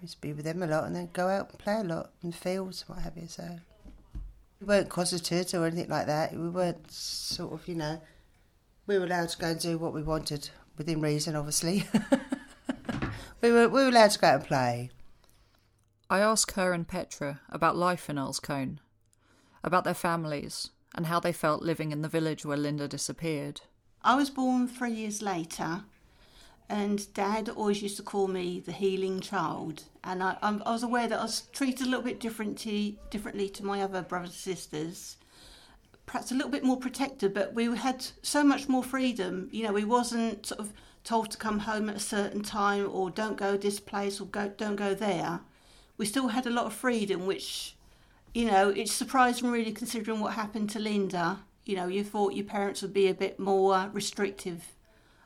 We 0.02 0.06
used 0.06 0.16
to 0.16 0.21
be 0.21 0.32
with 0.32 0.44
them 0.44 0.64
a 0.64 0.66
lot 0.66 0.82
and 0.82 0.97
then 0.97 1.11
go 1.12 1.28
out 1.28 1.50
and 1.50 1.59
play 1.61 1.76
a 1.76 1.85
lot 1.85 2.11
in 2.25 2.32
the 2.32 2.37
fields, 2.37 2.82
what 2.88 2.99
have 2.99 3.16
you. 3.16 3.28
So 3.28 3.61
we 4.59 4.66
weren't 4.66 4.88
closeted 4.88 5.54
or 5.54 5.64
anything 5.64 5.90
like 5.90 6.06
that. 6.06 6.32
We 6.32 6.49
weren't 6.49 6.90
sort 6.90 7.52
of, 7.52 7.68
you 7.68 7.76
know, 7.76 8.02
we 8.88 8.99
were 8.99 9.04
allowed 9.04 9.28
to 9.28 9.38
go 9.38 9.47
and 9.47 9.61
do 9.61 9.78
what 9.78 9.94
we 9.94 10.02
wanted 10.02 10.50
within 10.76 11.00
reason, 11.00 11.37
obviously. 11.37 11.87
we 13.42 13.52
were 13.52 13.68
we 13.68 13.82
were 13.82 13.90
allowed 13.90 14.11
to 14.11 14.18
go 14.18 14.26
out 14.26 14.40
and 14.40 14.44
play. 14.44 14.90
I 16.11 16.18
asked 16.18 16.56
her 16.56 16.73
and 16.73 16.88
Petra 16.88 17.40
about 17.49 17.76
life 17.76 18.11
in 18.11 18.18
Earl's 18.18 18.40
Colne 18.40 18.80
about 19.62 19.85
their 19.85 19.94
families 19.94 20.71
and 20.97 21.06
how 21.06 21.21
they 21.21 21.32
felt 21.32 21.62
living 21.62 21.92
in 21.92 22.02
the 22.02 22.09
village 22.09 22.44
where 22.44 22.56
Linda 22.56 22.88
disappeared. 22.88 23.61
I 24.02 24.16
was 24.16 24.30
born 24.30 24.66
three 24.66 24.94
years 24.94 25.23
later, 25.23 25.85
and 26.73 27.12
Dad 27.12 27.50
always 27.50 27.83
used 27.83 27.99
to 27.99 28.02
call 28.02 28.29
me 28.29 28.59
the 28.59 28.73
healing 28.73 29.21
child. 29.21 29.85
And 30.02 30.23
I, 30.23 30.38
I 30.41 30.52
was 30.73 30.83
aware 30.83 31.07
that 31.07 31.19
I 31.21 31.25
was 31.25 31.43
treated 31.52 31.87
a 31.87 31.91
little 31.91 32.02
bit 32.02 32.19
differently, 32.19 32.99
differently 33.11 33.50
to 33.50 33.64
my 33.64 33.83
other 33.83 34.00
brothers 34.00 34.31
and 34.31 34.57
sisters. 34.57 35.19
Perhaps 36.07 36.33
a 36.33 36.35
little 36.35 36.50
bit 36.50 36.64
more 36.64 36.79
protected, 36.79 37.35
but 37.35 37.52
we 37.52 37.76
had 37.76 38.07
so 38.23 38.43
much 38.43 38.71
more 38.71 38.83
freedom. 38.83 39.50
You 39.52 39.64
know, 39.64 39.73
we 39.75 39.85
wasn't 39.85 40.47
sort 40.47 40.61
of 40.61 40.73
told 41.05 41.31
to 41.33 41.37
come 41.37 41.59
home 41.59 41.91
at 41.91 41.97
a 41.97 42.00
certain 42.00 42.43
time 42.43 42.88
or 42.91 43.11
don't 43.11 43.37
go 43.37 43.59
this 43.59 43.79
place 43.79 44.19
or 44.19 44.25
go 44.25 44.49
don't 44.49 44.76
go 44.76 44.95
there. 44.95 45.41
We 45.99 46.07
still 46.07 46.29
had 46.29 46.47
a 46.47 46.50
lot 46.50 46.64
of 46.64 46.73
freedom, 46.73 47.26
which 47.26 47.76
you 48.33 48.47
know, 48.47 48.71
it's 48.71 48.93
surprising 48.93 49.50
really 49.50 49.73
considering 49.73 50.21
what 50.21 50.33
happened 50.33 50.71
to 50.71 50.79
Linda. 50.79 51.41
You 51.67 51.76
know, 51.76 51.87
you 51.87 52.02
thought 52.02 52.33
your 52.33 52.47
parents 52.47 52.81
would 52.81 52.95
be 52.95 53.09
a 53.09 53.14
bit 53.14 53.38
more 53.38 53.91
restrictive 53.93 54.72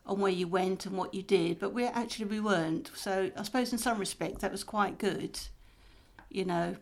on 0.06 0.20
where 0.20 0.32
you 0.32 0.46
went 0.48 0.86
and 0.86 0.96
what 0.96 1.14
you 1.14 1.22
did, 1.22 1.58
but 1.58 1.72
we 1.72 1.84
actually 1.84 2.26
we 2.26 2.40
weren't. 2.40 2.90
So 2.94 3.30
I 3.36 3.42
suppose 3.42 3.72
in 3.72 3.78
some 3.78 3.98
respect 3.98 4.40
that 4.40 4.52
was 4.52 4.64
quite 4.64 4.98
good, 4.98 5.38
you 6.30 6.44
know. 6.44 6.76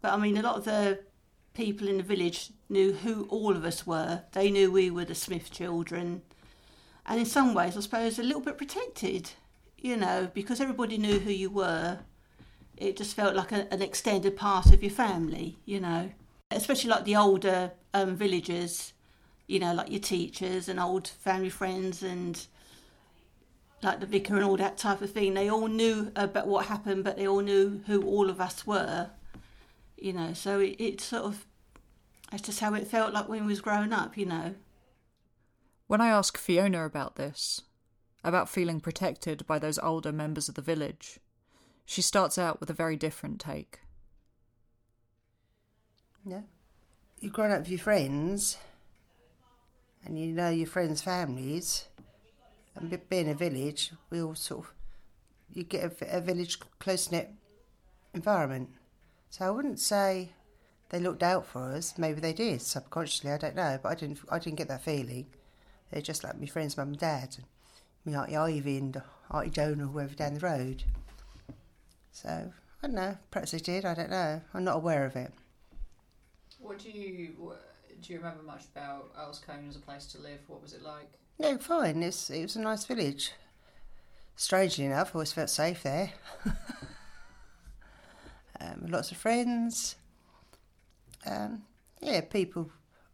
But 0.00 0.12
I 0.12 0.16
mean, 0.16 0.36
a 0.36 0.42
lot 0.42 0.56
of 0.56 0.64
the 0.64 1.00
people 1.54 1.88
in 1.88 1.98
the 1.98 2.02
village 2.02 2.50
knew 2.68 2.92
who 2.92 3.26
all 3.28 3.54
of 3.54 3.64
us 3.64 3.86
were. 3.86 4.22
They 4.32 4.50
knew 4.50 4.72
we 4.72 4.90
were 4.90 5.04
the 5.04 5.14
Smith 5.14 5.50
children, 5.50 6.22
and 7.06 7.20
in 7.20 7.26
some 7.26 7.54
ways, 7.54 7.76
I 7.76 7.80
suppose, 7.80 8.18
a 8.18 8.22
little 8.22 8.42
bit 8.42 8.58
protected, 8.58 9.30
you 9.78 9.96
know, 9.96 10.30
because 10.32 10.60
everybody 10.60 10.98
knew 10.98 11.18
who 11.18 11.30
you 11.30 11.50
were 11.50 12.00
it 12.76 12.96
just 12.96 13.14
felt 13.14 13.34
like 13.34 13.52
a, 13.52 13.72
an 13.72 13.82
extended 13.82 14.36
part 14.36 14.72
of 14.72 14.82
your 14.82 14.90
family, 14.90 15.58
you 15.64 15.80
know. 15.80 16.10
Especially 16.50 16.90
like 16.90 17.04
the 17.04 17.16
older 17.16 17.72
um, 17.92 18.16
villagers, 18.16 18.92
you 19.46 19.58
know, 19.58 19.74
like 19.74 19.90
your 19.90 20.00
teachers 20.00 20.68
and 20.68 20.78
old 20.78 21.08
family 21.08 21.50
friends 21.50 22.02
and 22.02 22.46
like 23.84 24.00
the 24.00 24.06
vicar 24.06 24.34
and 24.34 24.44
all 24.44 24.56
that 24.56 24.78
type 24.78 25.02
of 25.02 25.10
thing. 25.12 25.34
They 25.34 25.48
all 25.48 25.68
knew 25.68 26.10
about 26.16 26.48
what 26.48 26.66
happened, 26.66 27.04
but 27.04 27.16
they 27.16 27.28
all 27.28 27.42
knew 27.42 27.82
who 27.86 28.02
all 28.02 28.30
of 28.30 28.40
us 28.40 28.66
were, 28.66 29.10
you 29.96 30.12
know. 30.12 30.32
So 30.32 30.58
it, 30.58 30.76
it 30.78 31.00
sort 31.00 31.24
of, 31.24 31.46
that's 32.30 32.42
just 32.42 32.60
how 32.60 32.74
it 32.74 32.88
felt 32.88 33.12
like 33.12 33.28
when 33.28 33.42
we 33.42 33.52
was 33.52 33.60
growing 33.60 33.92
up, 33.92 34.16
you 34.16 34.26
know. 34.26 34.54
When 35.86 36.00
I 36.00 36.08
ask 36.08 36.38
Fiona 36.38 36.84
about 36.84 37.16
this, 37.16 37.60
about 38.24 38.48
feeling 38.48 38.80
protected 38.80 39.46
by 39.46 39.58
those 39.58 39.78
older 39.78 40.12
members 40.12 40.48
of 40.48 40.54
the 40.54 40.62
village, 40.62 41.20
She 41.84 42.02
starts 42.02 42.38
out 42.38 42.60
with 42.60 42.70
a 42.70 42.74
very 42.74 42.96
different 42.96 43.40
take. 43.40 43.80
Yeah. 46.24 46.42
You've 47.20 47.32
grown 47.32 47.50
up 47.50 47.60
with 47.60 47.68
your 47.68 47.78
friends 47.78 48.56
and 50.04 50.18
you 50.18 50.32
know 50.32 50.48
your 50.48 50.66
friends' 50.66 51.02
families. 51.02 51.86
And 52.76 53.08
being 53.08 53.28
a 53.28 53.34
village, 53.34 53.92
we 54.10 54.20
all 54.20 54.34
sort 54.34 54.64
of, 54.64 54.74
you 55.52 55.62
get 55.62 56.02
a, 56.02 56.16
a 56.16 56.20
village 56.20 56.58
close 56.78 57.10
knit 57.12 57.30
environment. 58.12 58.70
So 59.30 59.46
I 59.46 59.50
wouldn't 59.50 59.80
say 59.80 60.32
they 60.90 60.98
looked 61.00 61.22
out 61.22 61.46
for 61.46 61.72
us. 61.72 61.98
Maybe 61.98 62.20
they 62.20 62.32
did 62.32 62.62
subconsciously. 62.62 63.30
I 63.30 63.38
don't 63.38 63.56
know, 63.56 63.78
but 63.82 63.90
I 63.90 63.94
didn't. 63.94 64.20
I 64.30 64.38
didn't 64.38 64.58
get 64.58 64.68
that 64.68 64.84
feeling. 64.84 65.26
They're 65.90 66.02
just 66.02 66.24
like 66.24 66.38
my 66.38 66.46
friends' 66.46 66.76
mum 66.76 66.88
and 66.88 66.98
dad, 66.98 67.36
and 67.36 67.46
me 68.04 68.14
auntie 68.14 68.36
Ivy 68.36 68.78
and 68.78 69.02
auntie 69.30 69.50
Jonah, 69.50 69.86
whoever 69.86 70.14
down 70.14 70.34
the 70.34 70.40
road. 70.40 70.84
So 72.12 72.28
I 72.82 72.86
don't 72.86 72.94
know. 72.94 73.16
Perhaps 73.30 73.52
they 73.52 73.58
did. 73.58 73.84
I 73.84 73.94
don't 73.94 74.10
know. 74.10 74.40
I'm 74.52 74.64
not 74.64 74.76
aware 74.76 75.04
of 75.04 75.16
it. 75.16 75.32
What 76.58 76.78
do 76.78 76.90
you 76.90 77.28
do? 77.28 77.52
You 78.06 78.18
remember 78.18 78.42
much 78.42 78.64
about 78.74 79.10
Earl's 79.18 79.38
Colne 79.38 79.66
as 79.68 79.76
a 79.76 79.80
place 79.80 80.06
to 80.06 80.18
live? 80.18 80.40
What 80.46 80.60
was 80.60 80.74
it 80.74 80.82
like? 80.82 81.10
No, 81.38 81.58
fine. 81.58 82.02
It's, 82.02 82.30
it 82.30 82.42
was 82.42 82.56
a 82.56 82.60
nice 82.60 82.84
village. 82.84 83.32
Strangely 84.36 84.84
enough, 84.84 85.10
I 85.10 85.14
always 85.14 85.32
felt 85.32 85.50
safe 85.50 85.82
there. 85.82 86.12
um, 88.60 88.86
lots 88.88 89.10
of 89.10 89.16
friends. 89.16 89.96
Um, 91.26 91.62
yeah, 92.00 92.20
people. 92.20 92.70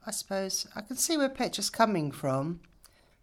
I 0.06 0.10
suppose 0.12 0.66
I 0.74 0.80
can 0.80 0.96
see 0.96 1.16
where 1.16 1.28
Petra's 1.28 1.70
coming 1.70 2.10
from 2.10 2.60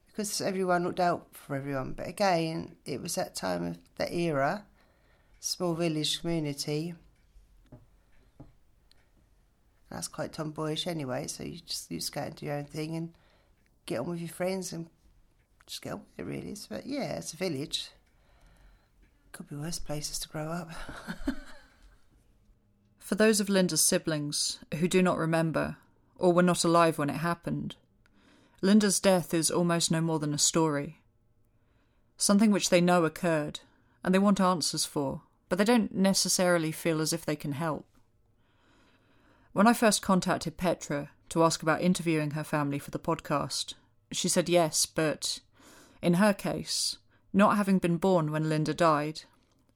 because 0.07 0.41
everyone 0.41 0.83
looked 0.83 0.99
out 0.99 1.27
for 1.31 1.55
everyone. 1.55 1.93
But 1.93 2.07
again, 2.07 2.75
it 2.85 3.01
was 3.01 3.15
that 3.15 3.35
time 3.35 3.65
of 3.65 3.77
that 3.97 4.11
era, 4.11 4.65
small 5.39 5.75
village 5.75 6.21
community. 6.21 6.95
That's 9.89 10.07
quite 10.07 10.33
tomboyish 10.33 10.87
anyway, 10.87 11.27
so 11.27 11.43
you 11.43 11.59
just 11.65 11.89
you 11.91 11.99
just 11.99 12.13
go 12.13 12.21
and 12.21 12.35
do 12.35 12.45
your 12.45 12.55
own 12.55 12.65
thing 12.65 12.95
and 12.95 13.13
get 13.88 14.01
on 14.01 14.10
with 14.10 14.20
your 14.20 14.29
friends 14.29 14.72
and 14.72 14.88
just 15.65 15.82
get 15.82 15.94
on 15.94 16.00
with 16.01 16.20
it 16.20 16.29
really. 16.29 16.56
But 16.70 16.86
yeah, 16.86 17.17
it's 17.17 17.34
a 17.34 17.38
village. 17.38 17.89
Could 19.32 19.50
be 19.50 19.56
worse 19.56 19.79
places 19.79 20.20
to 20.20 20.29
grow 20.29 20.50
up. 20.50 20.70
For 23.00 23.15
those 23.15 23.39
of 23.39 23.50
Linda's 23.50 23.82
siblings 23.82 24.60
who 24.75 24.88
do 24.88 25.01
not 25.01 25.17
remember 25.17 25.77
or 26.17 26.34
were 26.34 26.44
not 26.44 26.63
alive 26.63 26.98
when 27.00 27.10
it 27.10 27.17
happened, 27.17 27.75
Linda's 28.62 29.00
death 29.00 29.34
is 29.34 29.50
almost 29.50 29.91
no 29.91 30.01
more 30.01 30.20
than 30.20 30.34
a 30.34 30.39
story. 30.39 31.01
Something 32.17 32.51
which 32.51 32.70
they 32.70 32.82
know 32.82 33.06
occurred, 33.06 33.62
and 34.03 34.13
they 34.13 34.20
want 34.20 34.41
answers 34.41 34.84
for, 34.84 35.22
but 35.48 35.58
they 35.58 35.63
don't 35.63 35.94
necessarily 35.94 36.72
feel 36.72 37.00
as 37.00 37.13
if 37.13 37.25
they 37.25 37.36
can 37.36 37.53
help. 37.53 37.86
When 39.53 39.67
I 39.67 39.74
first 39.74 40.01
contacted 40.01 40.58
Petra 40.58 41.12
to 41.29 41.43
ask 41.43 41.62
about 41.62 41.81
interviewing 41.81 42.31
her 42.31 42.43
family 42.43 42.79
for 42.79 42.91
the 42.91 43.00
podcast, 43.00 43.74
she 44.12 44.29
said 44.29 44.50
yes, 44.50 44.86
but 44.86 45.39
in 46.01 46.15
her 46.15 46.34
case, 46.34 46.98
not 47.34 47.57
having 47.57 47.79
been 47.79 47.98
born 47.98 48.31
when 48.31 48.50
Linda 48.50 48.74
died, 48.74 49.24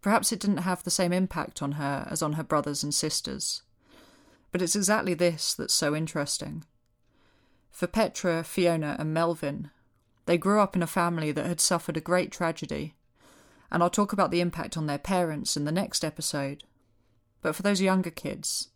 perhaps 0.02 0.32
it 0.32 0.40
didn't 0.40 0.58
have 0.58 0.84
the 0.84 0.92
same 0.92 1.14
impact 1.14 1.62
on 1.62 1.74
her 1.74 2.08
as 2.10 2.22
on 2.22 2.34
her 2.34 2.44
brothers 2.44 2.84
and 2.84 2.94
sisters. 2.94 3.62
But 4.52 4.62
it's 4.62 4.76
exactly 4.76 5.14
this 5.14 5.54
that's 5.54 5.74
so 5.74 5.96
interesting. 5.96 6.66
For 7.70 7.88
Petra, 7.88 8.44
Fiona, 8.44 8.96
and 9.00 9.14
Melvin, 9.14 9.70
they 10.26 10.38
grew 10.38 10.60
up 10.60 10.76
in 10.76 10.84
a 10.84 10.88
family 10.88 11.32
that 11.32 11.46
had 11.46 11.62
suffered 11.62 11.98
a 11.98 12.02
great 12.02 12.32
tragedy, 12.32 12.96
and 13.72 13.82
I'll 13.82 13.90
talk 13.90 14.14
about 14.14 14.32
the 14.32 14.42
impact 14.42 14.78
on 14.78 14.86
their 14.86 14.98
parents 14.98 15.56
in 15.56 15.66
the 15.66 15.72
next 15.72 16.04
episode. 16.04 16.64
But 17.42 17.56
for 17.56 17.64
those 17.64 17.82
younger 17.82 18.12
kids, 18.12 18.70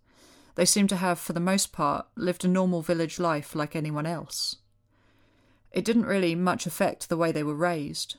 they 0.55 0.65
seem 0.65 0.88
to 0.88 0.95
have, 0.95 1.19
for 1.19 1.33
the 1.33 1.39
most 1.39 1.71
part, 1.71 2.07
lived 2.15 2.43
a 2.45 2.47
normal 2.47 2.81
village 2.81 3.19
life 3.19 3.55
like 3.55 3.75
anyone 3.75 4.06
else. 4.06 4.58
It 5.71 5.84
didn't 5.86 6.06
really 6.06 6.36
much 6.36 6.65
affect 6.65 7.10
the 7.10 7.17
way 7.17 7.32
they 7.32 7.43
were 7.43 7.56
raised. 7.56 8.15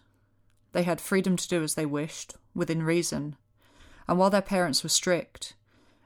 They 0.72 0.82
had 0.82 1.00
freedom 1.00 1.36
to 1.36 1.48
do 1.48 1.62
as 1.62 1.74
they 1.74 1.86
wished, 1.86 2.34
within 2.54 2.82
reason, 2.82 3.36
and 4.06 4.18
while 4.18 4.30
their 4.30 4.42
parents 4.42 4.82
were 4.82 4.90
strict, 4.90 5.54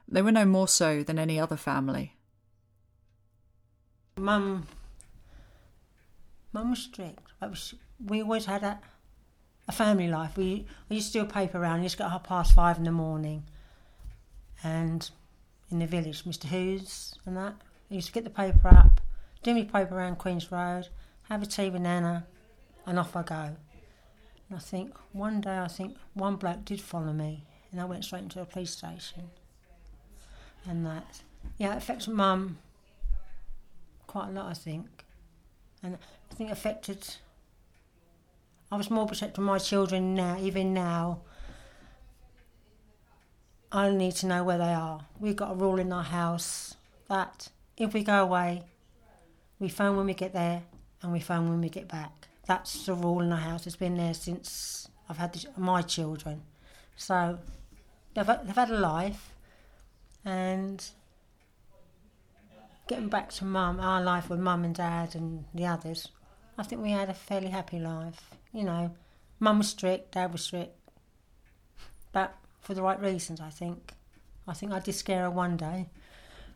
they 0.07 0.21
were 0.21 0.31
no 0.31 0.45
more 0.45 0.67
so 0.67 1.03
than 1.03 1.19
any 1.19 1.39
other 1.39 1.57
family. 1.57 2.15
Mum, 4.17 4.67
Mum 6.53 6.69
was 6.71 6.79
strict, 6.79 7.31
was- 7.41 7.75
we 8.03 8.21
always 8.21 8.45
had 8.45 8.63
a, 8.63 8.79
a 9.67 9.71
family 9.71 10.07
life. 10.07 10.35
We, 10.37 10.65
we 10.89 10.95
used 10.97 11.13
to 11.13 11.19
do 11.19 11.25
a 11.25 11.29
paper 11.29 11.59
round. 11.59 11.83
used 11.83 11.97
to 11.97 12.03
get 12.03 12.11
half 12.11 12.23
past 12.23 12.53
five 12.53 12.77
in 12.77 12.83
the 12.83 12.91
morning, 12.91 13.43
and 14.63 15.09
in 15.71 15.79
the 15.79 15.87
village, 15.87 16.23
Mr. 16.23 16.45
Hughes 16.45 17.15
and 17.25 17.35
that. 17.37 17.55
I 17.89 17.93
used 17.93 18.07
to 18.07 18.13
get 18.13 18.23
the 18.23 18.29
paper 18.29 18.67
up, 18.67 19.01
do 19.43 19.53
my 19.53 19.63
paper 19.63 19.95
around 19.95 20.17
Queen's 20.17 20.51
Road, 20.51 20.89
have 21.29 21.41
a 21.41 21.45
tea 21.45 21.69
with 21.69 21.81
Nana, 21.81 22.25
and 22.85 22.99
off 22.99 23.15
I 23.15 23.23
go. 23.23 23.55
And 24.49 24.55
I 24.55 24.59
think 24.59 24.95
one 25.11 25.41
day, 25.41 25.57
I 25.57 25.67
think 25.67 25.97
one 26.13 26.35
bloke 26.35 26.65
did 26.65 26.81
follow 26.81 27.13
me, 27.13 27.45
and 27.71 27.79
I 27.79 27.85
went 27.85 28.05
straight 28.05 28.23
into 28.23 28.41
a 28.41 28.45
police 28.45 28.71
station. 28.71 29.29
And 30.67 30.85
that, 30.85 31.21
yeah, 31.57 31.73
it 31.73 31.77
affects 31.77 32.07
Mum 32.07 32.59
quite 34.07 34.29
a 34.29 34.31
lot, 34.31 34.51
I 34.51 34.53
think. 34.53 35.05
And 35.81 35.97
I 36.31 36.35
think 36.35 36.49
it 36.49 36.53
affected. 36.53 37.15
I 38.71 38.77
was 38.77 38.89
more 38.89 39.07
protective 39.07 39.39
of 39.39 39.45
my 39.45 39.57
children 39.57 40.13
now, 40.13 40.37
even 40.39 40.73
now. 40.73 41.21
I 43.71 43.89
need 43.89 44.15
to 44.15 44.25
know 44.25 44.43
where 44.43 44.57
they 44.57 44.73
are. 44.73 45.05
We've 45.19 45.35
got 45.35 45.51
a 45.51 45.55
rule 45.55 45.79
in 45.79 45.93
our 45.93 46.03
house 46.03 46.75
that 47.07 47.49
if 47.77 47.93
we 47.93 48.03
go 48.03 48.21
away, 48.21 48.63
we 49.59 49.69
phone 49.69 49.95
when 49.95 50.05
we 50.05 50.13
get 50.13 50.33
there 50.33 50.63
and 51.01 51.11
we 51.11 51.19
phone 51.19 51.49
when 51.49 51.61
we 51.61 51.69
get 51.69 51.87
back. 51.87 52.27
That's 52.47 52.85
the 52.85 52.93
rule 52.93 53.21
in 53.21 53.31
our 53.31 53.37
house. 53.37 53.65
It's 53.65 53.75
been 53.75 53.95
there 53.95 54.13
since 54.13 54.89
I've 55.07 55.17
had 55.17 55.45
my 55.55 55.81
children. 55.81 56.41
So 56.97 57.39
they've, 58.13 58.27
they've 58.27 58.55
had 58.55 58.71
a 58.71 58.77
life 58.77 59.33
and 60.25 60.83
getting 62.87 63.07
back 63.07 63.31
to 63.31 63.45
mum, 63.45 63.79
our 63.79 64.01
life 64.01 64.29
with 64.29 64.39
mum 64.39 64.65
and 64.65 64.75
dad 64.75 65.15
and 65.15 65.45
the 65.53 65.65
others, 65.65 66.09
I 66.57 66.63
think 66.63 66.81
we 66.81 66.91
had 66.91 67.09
a 67.09 67.13
fairly 67.13 67.47
happy 67.47 67.79
life. 67.79 68.31
You 68.51 68.63
know, 68.63 68.91
mum 69.39 69.59
was 69.59 69.69
strict, 69.69 70.11
dad 70.11 70.33
was 70.33 70.43
strict, 70.43 70.77
but 72.11 72.35
for 72.61 72.73
the 72.73 72.81
right 72.81 72.99
reasons, 73.01 73.41
I 73.41 73.49
think. 73.49 73.93
I 74.47 74.53
think 74.53 74.71
I 74.71 74.79
did 74.79 74.95
scare 74.95 75.23
her 75.23 75.31
one 75.31 75.57
day 75.57 75.89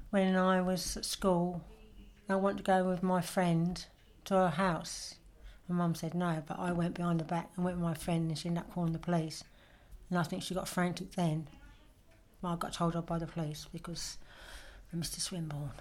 when 0.09 0.35
I 0.35 0.61
was 0.61 0.97
at 0.97 1.05
school. 1.05 1.61
I 2.29 2.35
wanted 2.35 2.57
to 2.57 2.63
go 2.63 2.83
with 2.83 3.03
my 3.03 3.21
friend 3.21 3.83
to 4.25 4.33
her 4.35 4.49
house. 4.49 5.15
My 5.67 5.75
mum 5.75 5.95
said 5.95 6.13
no, 6.13 6.43
but 6.45 6.59
I 6.59 6.71
went 6.71 6.95
behind 6.95 7.19
the 7.19 7.25
back 7.25 7.49
and 7.55 7.65
went 7.65 7.77
with 7.77 7.85
my 7.85 7.93
friend 7.93 8.29
and 8.29 8.37
she 8.37 8.47
ended 8.47 8.63
up 8.63 8.73
calling 8.73 8.93
the 8.93 8.99
police. 8.99 9.43
And 10.09 10.17
I 10.17 10.23
think 10.23 10.43
she 10.43 10.53
got 10.53 10.67
frantic 10.67 11.11
then. 11.11 11.47
Well, 12.41 12.53
I 12.53 12.55
got 12.55 12.73
told 12.73 12.95
off 12.95 13.07
by 13.07 13.19
the 13.19 13.27
police 13.27 13.67
because 13.71 14.17
Mr. 14.95 15.19
Swinburne. 15.19 15.71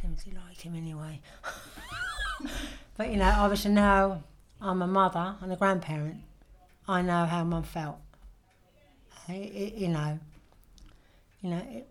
Didn't 0.00 0.22
really 0.24 0.38
like 0.46 0.60
him 0.60 0.74
anyway. 0.74 1.20
but 2.96 3.10
you 3.10 3.16
know, 3.16 3.34
obviously 3.38 3.72
now 3.72 4.22
I'm 4.60 4.82
a 4.82 4.86
mother 4.86 5.36
and 5.40 5.52
a 5.52 5.56
grandparent. 5.56 6.22
I 6.86 7.02
know 7.02 7.26
how 7.26 7.44
mum 7.44 7.64
felt. 7.64 7.98
I, 9.28 9.72
you 9.76 9.88
know, 9.88 10.18
you 11.40 11.50
know, 11.50 11.62
it, 11.70 11.88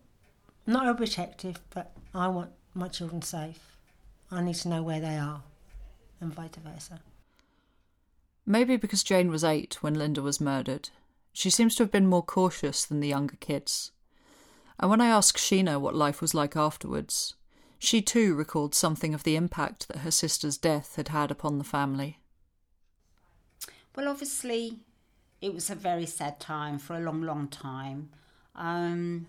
not 0.67 0.85
overprotective, 0.85 1.57
but 1.73 1.91
I 2.13 2.27
want 2.27 2.51
my 2.73 2.87
children 2.87 3.21
safe. 3.21 3.77
I 4.31 4.41
need 4.41 4.55
to 4.55 4.69
know 4.69 4.83
where 4.83 4.99
they 4.99 5.17
are, 5.17 5.41
and 6.19 6.33
vice 6.33 6.51
versa. 6.63 6.99
Maybe 8.45 8.75
because 8.77 9.03
Jane 9.03 9.29
was 9.29 9.43
eight 9.43 9.77
when 9.81 9.93
Linda 9.93 10.21
was 10.21 10.41
murdered, 10.41 10.89
she 11.33 11.49
seems 11.49 11.75
to 11.75 11.83
have 11.83 11.91
been 11.91 12.07
more 12.07 12.23
cautious 12.23 12.85
than 12.85 12.99
the 12.99 13.07
younger 13.07 13.37
kids. 13.39 13.91
And 14.79 14.89
when 14.89 15.01
I 15.01 15.07
asked 15.07 15.37
Sheena 15.37 15.79
what 15.79 15.95
life 15.95 16.21
was 16.21 16.33
like 16.33 16.55
afterwards, 16.55 17.35
she 17.77 18.01
too 18.01 18.35
recalled 18.35 18.75
something 18.75 19.13
of 19.13 19.23
the 19.23 19.35
impact 19.35 19.87
that 19.87 19.99
her 19.99 20.11
sister's 20.11 20.57
death 20.57 20.95
had 20.95 21.09
had 21.09 21.31
upon 21.31 21.57
the 21.57 21.63
family. 21.63 22.19
Well, 23.95 24.07
obviously, 24.07 24.79
it 25.41 25.53
was 25.53 25.69
a 25.69 25.75
very 25.75 26.05
sad 26.05 26.39
time 26.39 26.77
for 26.77 26.95
a 26.95 26.99
long, 26.99 27.21
long 27.21 27.47
time. 27.47 28.09
Um, 28.55 29.27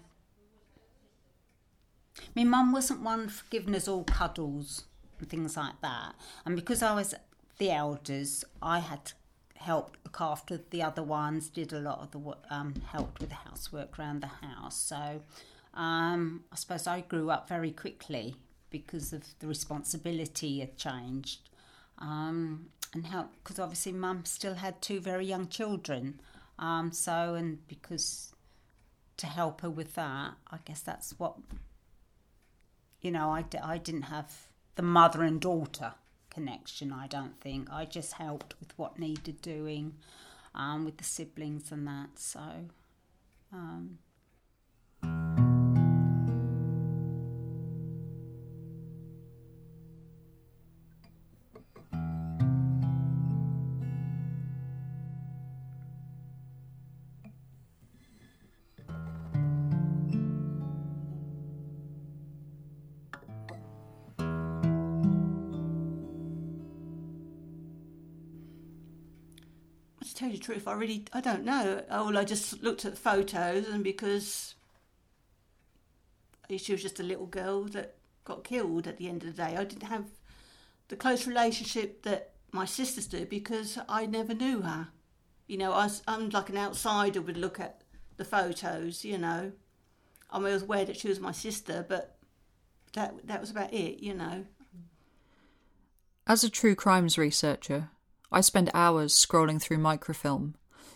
my 2.37 2.45
mum 2.45 2.73
wasn't 2.73 3.01
one 3.01 3.29
for 3.29 3.45
giving 3.51 3.75
us 3.75 3.89
all 3.89 4.05
cuddles 4.05 4.85
and 5.19 5.29
things 5.29 5.57
like 5.57 5.81
that. 5.81 6.15
And 6.45 6.55
because 6.55 6.83
I 6.83 6.95
was 6.95 7.15
the 7.59 7.71
elders, 7.71 8.45
I 8.61 8.81
had 8.81 9.07
to 9.07 9.15
help 9.57 9.97
look 10.05 10.21
after 10.21 10.61
the 10.71 10.83
other 10.83 11.03
ones, 11.03 11.49
did 11.49 11.73
a 11.73 11.81
lot 11.81 12.01
of 12.01 12.11
the 12.11 12.37
um, 12.55 12.75
helped 12.91 13.21
with 13.21 13.31
the 13.31 13.37
housework 13.37 13.99
around 13.99 14.21
the 14.21 14.47
house. 14.47 14.77
So 14.77 15.23
um, 15.75 16.45
I 16.53 16.57
suppose 16.57 16.87
I 16.87 17.01
grew 17.01 17.31
up 17.31 17.49
very 17.49 17.71
quickly 17.71 18.37
because 18.71 19.13
of 19.13 19.25
the 19.39 19.47
responsibility 19.47 20.61
had 20.61 20.77
changed. 20.77 21.49
Um, 21.99 22.67
and 22.93 23.07
help 23.07 23.31
because 23.43 23.59
obviously 23.59 23.93
mum 23.93 24.25
still 24.25 24.55
had 24.55 24.81
two 24.83 25.01
very 25.01 25.27
young 25.27 25.49
children. 25.49 26.21
Um, 26.59 26.93
so 26.93 27.35
and 27.35 27.67
because 27.67 28.33
to 29.17 29.27
help 29.27 29.61
her 29.63 29.71
with 29.71 29.95
that. 29.95 30.35
I 30.51 30.59
guess 30.65 30.81
that's 30.81 31.19
what 31.19 31.37
you 33.01 33.11
know. 33.11 33.31
I, 33.31 33.43
d- 33.43 33.59
I 33.59 33.79
didn't 33.79 34.03
have 34.03 34.49
the 34.77 34.83
mother 34.83 35.23
and 35.23 35.41
daughter 35.41 35.95
connection. 36.31 36.93
I 36.93 37.07
don't 37.07 37.41
think 37.41 37.69
I 37.71 37.85
just 37.85 38.15
helped 38.15 38.55
with 38.61 38.77
what 38.79 38.99
needed 38.99 39.43
doing 39.43 39.95
um, 40.55 40.85
with 40.85 40.99
the 40.99 41.05
siblings 41.05 41.73
and 41.73 41.87
that. 41.87 42.19
So. 42.19 42.41
Um, 43.53 43.99
truth, 70.43 70.69
I 70.69 70.75
really 70.75 71.05
I 71.13 71.21
don't 71.21 71.45
know. 71.45 71.83
All 71.91 72.17
I 72.17 72.25
just 72.25 72.63
looked 72.63 72.85
at 72.85 72.93
the 72.93 73.01
photos, 73.01 73.69
and 73.69 73.83
because 73.83 74.55
she 76.57 76.73
was 76.73 76.83
just 76.83 77.01
a 77.01 77.05
little 77.05 77.27
girl 77.27 77.65
that 77.65 77.95
got 78.25 78.45
killed 78.45 78.87
at 78.87 78.99
the 78.99 79.09
end 79.09 79.23
of 79.23 79.35
the 79.35 79.43
day, 79.43 79.57
I 79.57 79.65
didn't 79.65 79.89
have 79.89 80.07
the 80.89 80.97
close 80.97 81.27
relationship 81.27 82.03
that 82.03 82.33
my 82.53 82.65
sisters 82.65 83.07
do 83.07 83.25
because 83.25 83.79
I 83.89 84.07
never 84.07 84.35
knew 84.35 84.61
her. 84.63 84.89
You 85.47 85.59
know, 85.59 85.73
I 85.73 85.85
was, 85.85 86.03
I'm 86.07 86.29
like 86.29 86.51
an 86.51 86.59
outsider 86.59 87.21
would 87.21 87.37
look 87.37 87.59
at 87.59 87.83
the 88.17 88.25
photos. 88.25 89.05
You 89.05 89.19
know, 89.19 89.53
I 90.31 90.39
was 90.39 90.63
aware 90.63 90.85
that 90.85 90.97
she 90.97 91.09
was 91.09 91.21
my 91.21 91.33
sister, 91.33 91.85
but 91.89 92.17
that 92.93 93.27
that 93.27 93.41
was 93.41 93.51
about 93.51 93.73
it. 93.73 94.03
You 94.03 94.15
know. 94.15 94.45
As 96.27 96.45
a 96.45 96.51
true 96.51 96.75
crimes 96.75 97.19
researcher, 97.19 97.91
I 98.35 98.41
spend 98.41 98.71
hours 98.73 99.13
scrolling 99.15 99.61
through 99.61 99.77
microfilm, 99.77 100.55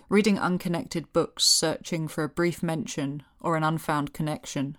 reading 0.08 0.38
unconnected 0.38 1.12
books 1.12 1.44
searching 1.44 2.08
for 2.08 2.24
a 2.24 2.30
brief 2.30 2.62
mention 2.62 3.24
or 3.42 3.58
an 3.58 3.62
unfound 3.62 4.14
connection, 4.14 4.78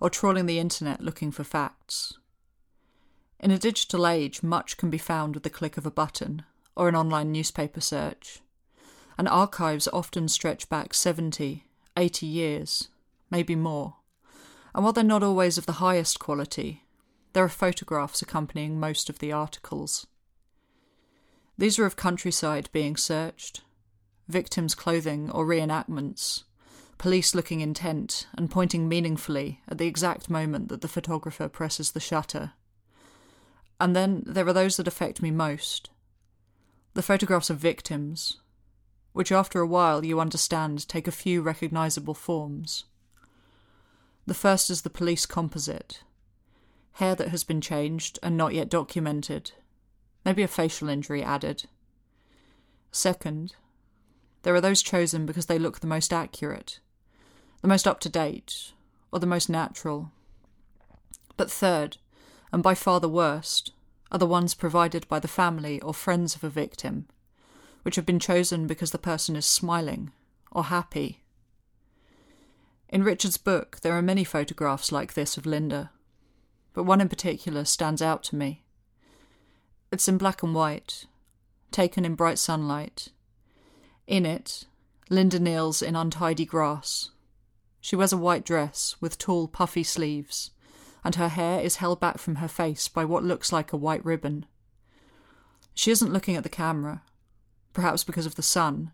or 0.00 0.08
trawling 0.08 0.46
the 0.46 0.60
internet 0.60 1.00
looking 1.00 1.32
for 1.32 1.42
facts. 1.42 2.16
In 3.40 3.50
a 3.50 3.58
digital 3.58 4.06
age, 4.06 4.40
much 4.40 4.76
can 4.76 4.88
be 4.88 4.98
found 4.98 5.34
with 5.34 5.42
the 5.42 5.50
click 5.50 5.76
of 5.76 5.84
a 5.84 5.90
button 5.90 6.44
or 6.76 6.88
an 6.88 6.94
online 6.94 7.32
newspaper 7.32 7.80
search, 7.80 8.38
and 9.18 9.28
archives 9.28 9.88
often 9.92 10.28
stretch 10.28 10.68
back 10.68 10.94
70, 10.94 11.64
80 11.96 12.26
years, 12.26 12.88
maybe 13.32 13.56
more. 13.56 13.96
And 14.76 14.84
while 14.84 14.92
they're 14.92 15.02
not 15.02 15.24
always 15.24 15.58
of 15.58 15.66
the 15.66 15.72
highest 15.72 16.20
quality, 16.20 16.84
there 17.32 17.42
are 17.42 17.48
photographs 17.48 18.22
accompanying 18.22 18.78
most 18.78 19.10
of 19.10 19.18
the 19.18 19.32
articles. 19.32 20.06
These 21.60 21.78
are 21.78 21.84
of 21.84 21.94
countryside 21.94 22.70
being 22.72 22.96
searched, 22.96 23.60
victims' 24.28 24.74
clothing 24.74 25.30
or 25.30 25.44
reenactments, 25.44 26.44
police 26.96 27.34
looking 27.34 27.60
intent 27.60 28.26
and 28.32 28.50
pointing 28.50 28.88
meaningfully 28.88 29.60
at 29.68 29.76
the 29.76 29.86
exact 29.86 30.30
moment 30.30 30.70
that 30.70 30.80
the 30.80 30.88
photographer 30.88 31.50
presses 31.50 31.92
the 31.92 32.00
shutter. 32.00 32.52
And 33.78 33.94
then 33.94 34.22
there 34.24 34.48
are 34.48 34.54
those 34.54 34.78
that 34.78 34.88
affect 34.88 35.20
me 35.20 35.30
most. 35.30 35.90
The 36.94 37.02
photographs 37.02 37.50
of 37.50 37.58
victims, 37.58 38.38
which 39.12 39.30
after 39.30 39.60
a 39.60 39.66
while 39.66 40.02
you 40.02 40.18
understand 40.18 40.88
take 40.88 41.06
a 41.06 41.12
few 41.12 41.42
recognisable 41.42 42.14
forms. 42.14 42.84
The 44.24 44.32
first 44.32 44.70
is 44.70 44.80
the 44.80 44.88
police 44.88 45.26
composite. 45.26 46.04
Hair 46.92 47.16
that 47.16 47.28
has 47.28 47.44
been 47.44 47.60
changed 47.60 48.18
and 48.22 48.34
not 48.34 48.54
yet 48.54 48.70
documented, 48.70 49.52
maybe 50.24 50.42
a 50.42 50.48
facial 50.48 50.88
injury 50.88 51.22
added. 51.22 51.64
Second, 52.92 53.54
there 54.42 54.54
are 54.54 54.60
those 54.60 54.82
chosen 54.82 55.26
because 55.26 55.46
they 55.46 55.58
look 55.58 55.80
the 55.80 55.86
most 55.86 56.12
accurate, 56.12 56.80
the 57.62 57.68
most 57.68 57.86
up 57.86 58.00
to 58.00 58.08
date, 58.08 58.72
or 59.12 59.18
the 59.18 59.26
most 59.26 59.48
natural. 59.48 60.12
But 61.36 61.50
third, 61.50 61.98
and 62.52 62.62
by 62.62 62.74
far 62.74 63.00
the 63.00 63.08
worst, 63.08 63.72
are 64.10 64.18
the 64.18 64.26
ones 64.26 64.54
provided 64.54 65.06
by 65.08 65.20
the 65.20 65.28
family 65.28 65.80
or 65.80 65.94
friends 65.94 66.34
of 66.34 66.42
a 66.42 66.50
victim, 66.50 67.06
which 67.82 67.96
have 67.96 68.06
been 68.06 68.18
chosen 68.18 68.66
because 68.66 68.90
the 68.90 68.98
person 68.98 69.36
is 69.36 69.46
smiling 69.46 70.12
or 70.50 70.64
happy. 70.64 71.22
In 72.88 73.04
Richard's 73.04 73.36
book, 73.36 73.78
there 73.82 73.96
are 73.96 74.02
many 74.02 74.24
photographs 74.24 74.90
like 74.90 75.14
this 75.14 75.36
of 75.36 75.46
Linda, 75.46 75.90
but 76.72 76.82
one 76.82 77.00
in 77.00 77.08
particular 77.08 77.64
stands 77.64 78.02
out 78.02 78.22
to 78.24 78.36
me. 78.36 78.64
It's 79.92 80.06
in 80.06 80.18
black 80.18 80.44
and 80.44 80.54
white, 80.54 81.06
taken 81.72 82.04
in 82.04 82.14
bright 82.14 82.38
sunlight. 82.38 83.08
In 84.06 84.24
it, 84.24 84.66
Linda 85.08 85.40
kneels 85.40 85.82
in 85.82 85.96
untidy 85.96 86.44
grass. 86.44 87.10
She 87.80 87.96
wears 87.96 88.12
a 88.12 88.16
white 88.16 88.44
dress 88.44 88.94
with 89.00 89.18
tall, 89.18 89.48
puffy 89.48 89.82
sleeves, 89.82 90.52
and 91.02 91.16
her 91.16 91.28
hair 91.28 91.60
is 91.60 91.76
held 91.76 91.98
back 91.98 92.18
from 92.18 92.36
her 92.36 92.46
face 92.46 92.86
by 92.86 93.04
what 93.04 93.24
looks 93.24 93.52
like 93.52 93.72
a 93.72 93.76
white 93.76 94.04
ribbon. 94.04 94.46
She 95.74 95.90
isn't 95.90 96.12
looking 96.12 96.36
at 96.36 96.44
the 96.44 96.48
camera, 96.48 97.02
perhaps 97.72 98.04
because 98.04 98.26
of 98.26 98.36
the 98.36 98.42
sun, 98.42 98.92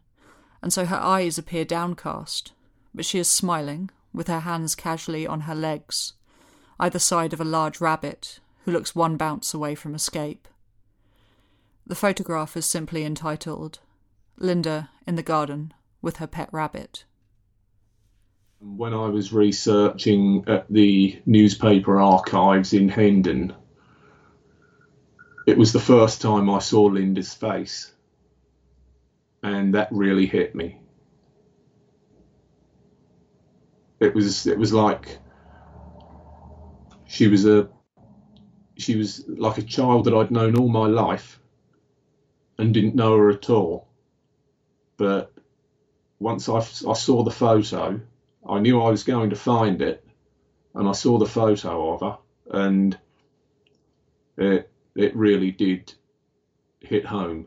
and 0.63 0.73
so 0.73 0.87
her 0.87 0.97
eyes 0.97 1.37
appear 1.37 1.67
downcast, 1.67 2.53
but 2.95 3.05
she 3.05 3.19
is 3.19 3.31
smiling, 3.31 3.91
with 4.15 4.29
her 4.29 4.41
hands 4.41 4.75
casually 4.75 5.27
on 5.27 5.43
her 5.43 5.55
legs, 5.55 6.15
either 6.81 6.99
side 6.99 7.35
of 7.35 7.41
a 7.41 7.45
large 7.45 7.83
rabbit 7.83 8.41
who 8.65 8.73
looks 8.73 8.95
one 8.95 9.19
bounce 9.19 9.53
away 9.53 9.75
from 9.75 9.95
escape. 9.95 10.49
The 11.89 11.95
photograph 11.95 12.57
is 12.57 12.67
simply 12.67 13.05
entitled 13.05 13.79
Linda 14.39 14.91
in 15.07 15.15
the 15.15 15.23
Garden 15.23 15.73
with 16.03 16.17
Her 16.17 16.27
Pet 16.27 16.49
Rabbit. 16.51 17.05
When 18.59 18.93
I 18.93 19.07
was 19.07 19.33
researching 19.33 20.43
at 20.49 20.67
the 20.69 21.23
newspaper 21.27 22.01
archives 22.01 22.73
in 22.73 22.89
Hendon, 22.89 23.55
it 25.47 25.57
was 25.57 25.73
the 25.73 25.79
first 25.79 26.21
time 26.21 26.51
I 26.51 26.59
saw 26.59 26.87
Linda's 26.87 27.33
face, 27.33 27.93
and 29.45 29.75
that 29.75 29.89
really 29.93 30.27
hit 30.27 30.57
me. 30.57 30.81
It 34.01 34.13
was 34.13 34.49
it 34.49 34.59
was 34.59 34.73
like 34.73 35.21
she 37.07 37.29
was 37.29 37.47
a 37.47 37.69
she 38.77 38.97
was 38.97 39.25
like 39.29 39.59
a 39.59 39.63
child 39.63 40.07
that 40.07 40.15
I'd 40.15 40.33
known 40.33 40.57
all 40.57 40.69
my 40.69 40.89
life 40.89 41.39
and 42.59 42.73
didn't 42.75 42.95
know 42.95 43.17
her 43.17 43.31
at 43.31 43.51
all. 43.51 43.89
But 44.97 45.33
once 46.19 46.49
I, 46.49 46.59
I 46.59 46.95
saw 46.95 47.23
the 47.23 47.31
photo, 47.31 48.01
I 48.49 48.59
knew 48.61 48.81
I 48.81 48.91
was 48.91 49.05
going 49.05 49.31
to 49.31 49.37
find 49.37 49.83
it, 49.83 50.07
and 50.75 50.89
I 50.89 50.93
saw 50.93 51.19
the 51.19 51.27
photo 51.27 51.93
of 51.93 52.01
her, 52.01 52.19
and 52.51 52.97
it 54.39 54.71
it 54.95 55.15
really 55.17 55.51
did 55.51 55.93
hit 56.81 57.05
home. 57.05 57.47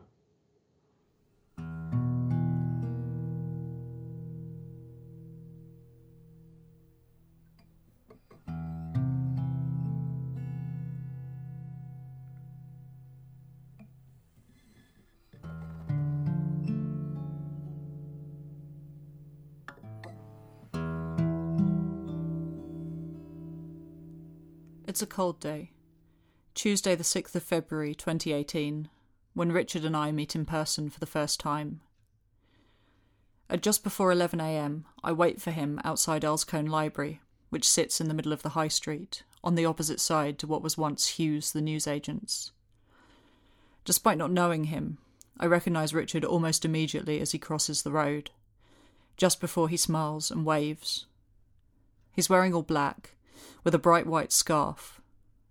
It's 25.00 25.10
a 25.10 25.16
cold 25.16 25.40
day. 25.40 25.70
Tuesday, 26.52 26.94
the 26.94 27.04
6th 27.04 27.34
of 27.34 27.42
February 27.42 27.94
2018, 27.94 28.90
when 29.32 29.50
Richard 29.50 29.82
and 29.82 29.96
I 29.96 30.12
meet 30.12 30.36
in 30.36 30.44
person 30.44 30.90
for 30.90 31.00
the 31.00 31.06
first 31.06 31.40
time. 31.40 31.80
At 33.48 33.62
just 33.62 33.82
before 33.82 34.12
11am, 34.12 34.84
I 35.02 35.12
wait 35.12 35.40
for 35.40 35.52
him 35.52 35.80
outside 35.84 36.22
Earl's 36.22 36.44
Colne 36.44 36.66
Library, 36.66 37.22
which 37.48 37.66
sits 37.66 37.98
in 37.98 38.08
the 38.08 38.14
middle 38.14 38.34
of 38.34 38.42
the 38.42 38.50
high 38.50 38.68
street, 38.68 39.22
on 39.42 39.54
the 39.54 39.64
opposite 39.64 40.00
side 40.00 40.38
to 40.40 40.46
what 40.46 40.60
was 40.60 40.76
once 40.76 41.06
Hughes 41.06 41.52
the 41.52 41.62
newsagent's. 41.62 42.52
Despite 43.86 44.18
not 44.18 44.30
knowing 44.30 44.64
him, 44.64 44.98
I 45.38 45.46
recognise 45.46 45.94
Richard 45.94 46.26
almost 46.26 46.66
immediately 46.66 47.22
as 47.22 47.32
he 47.32 47.38
crosses 47.38 47.84
the 47.84 47.90
road, 47.90 48.32
just 49.16 49.40
before 49.40 49.70
he 49.70 49.78
smiles 49.78 50.30
and 50.30 50.44
waves. 50.44 51.06
He's 52.12 52.28
wearing 52.28 52.52
all 52.52 52.60
black, 52.60 53.14
with 53.64 53.74
a 53.74 53.78
bright 53.78 54.06
white 54.06 54.32
scarf, 54.32 55.00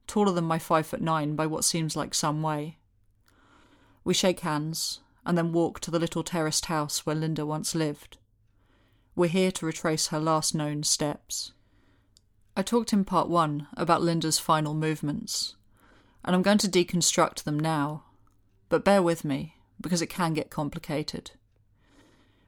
taller 0.07 0.31
than 0.31 0.45
my 0.45 0.59
five 0.59 0.87
foot 0.87 1.01
nine 1.01 1.35
by 1.35 1.45
what 1.45 1.63
seems 1.63 1.95
like 1.95 2.13
some 2.13 2.41
way. 2.41 2.77
We 4.03 4.13
shake 4.13 4.39
hands 4.41 5.01
and 5.25 5.37
then 5.37 5.51
walk 5.51 5.79
to 5.81 5.91
the 5.91 5.99
little 5.99 6.23
terraced 6.23 6.65
house 6.65 7.05
where 7.05 7.15
Linda 7.15 7.45
once 7.45 7.75
lived. 7.75 8.17
we're 9.15 9.27
here 9.27 9.51
to 9.51 9.65
retrace 9.65 10.07
her 10.07 10.19
last 10.19 10.55
known 10.55 10.81
steps. 10.81 11.51
I 12.55 12.61
talked 12.61 12.93
in 12.93 13.03
part 13.03 13.27
one 13.27 13.67
about 13.75 14.01
Linda's 14.01 14.39
final 14.39 14.73
movements, 14.73 15.55
and 16.23 16.33
I'm 16.35 16.41
going 16.41 16.57
to 16.59 16.69
deconstruct 16.69 17.43
them 17.43 17.59
now, 17.59 18.05
but 18.69 18.85
bear 18.85 19.03
with 19.03 19.25
me 19.25 19.55
because 19.81 20.01
it 20.01 20.07
can 20.07 20.33
get 20.33 20.49
complicated. 20.49 21.31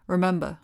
Remember, 0.08 0.60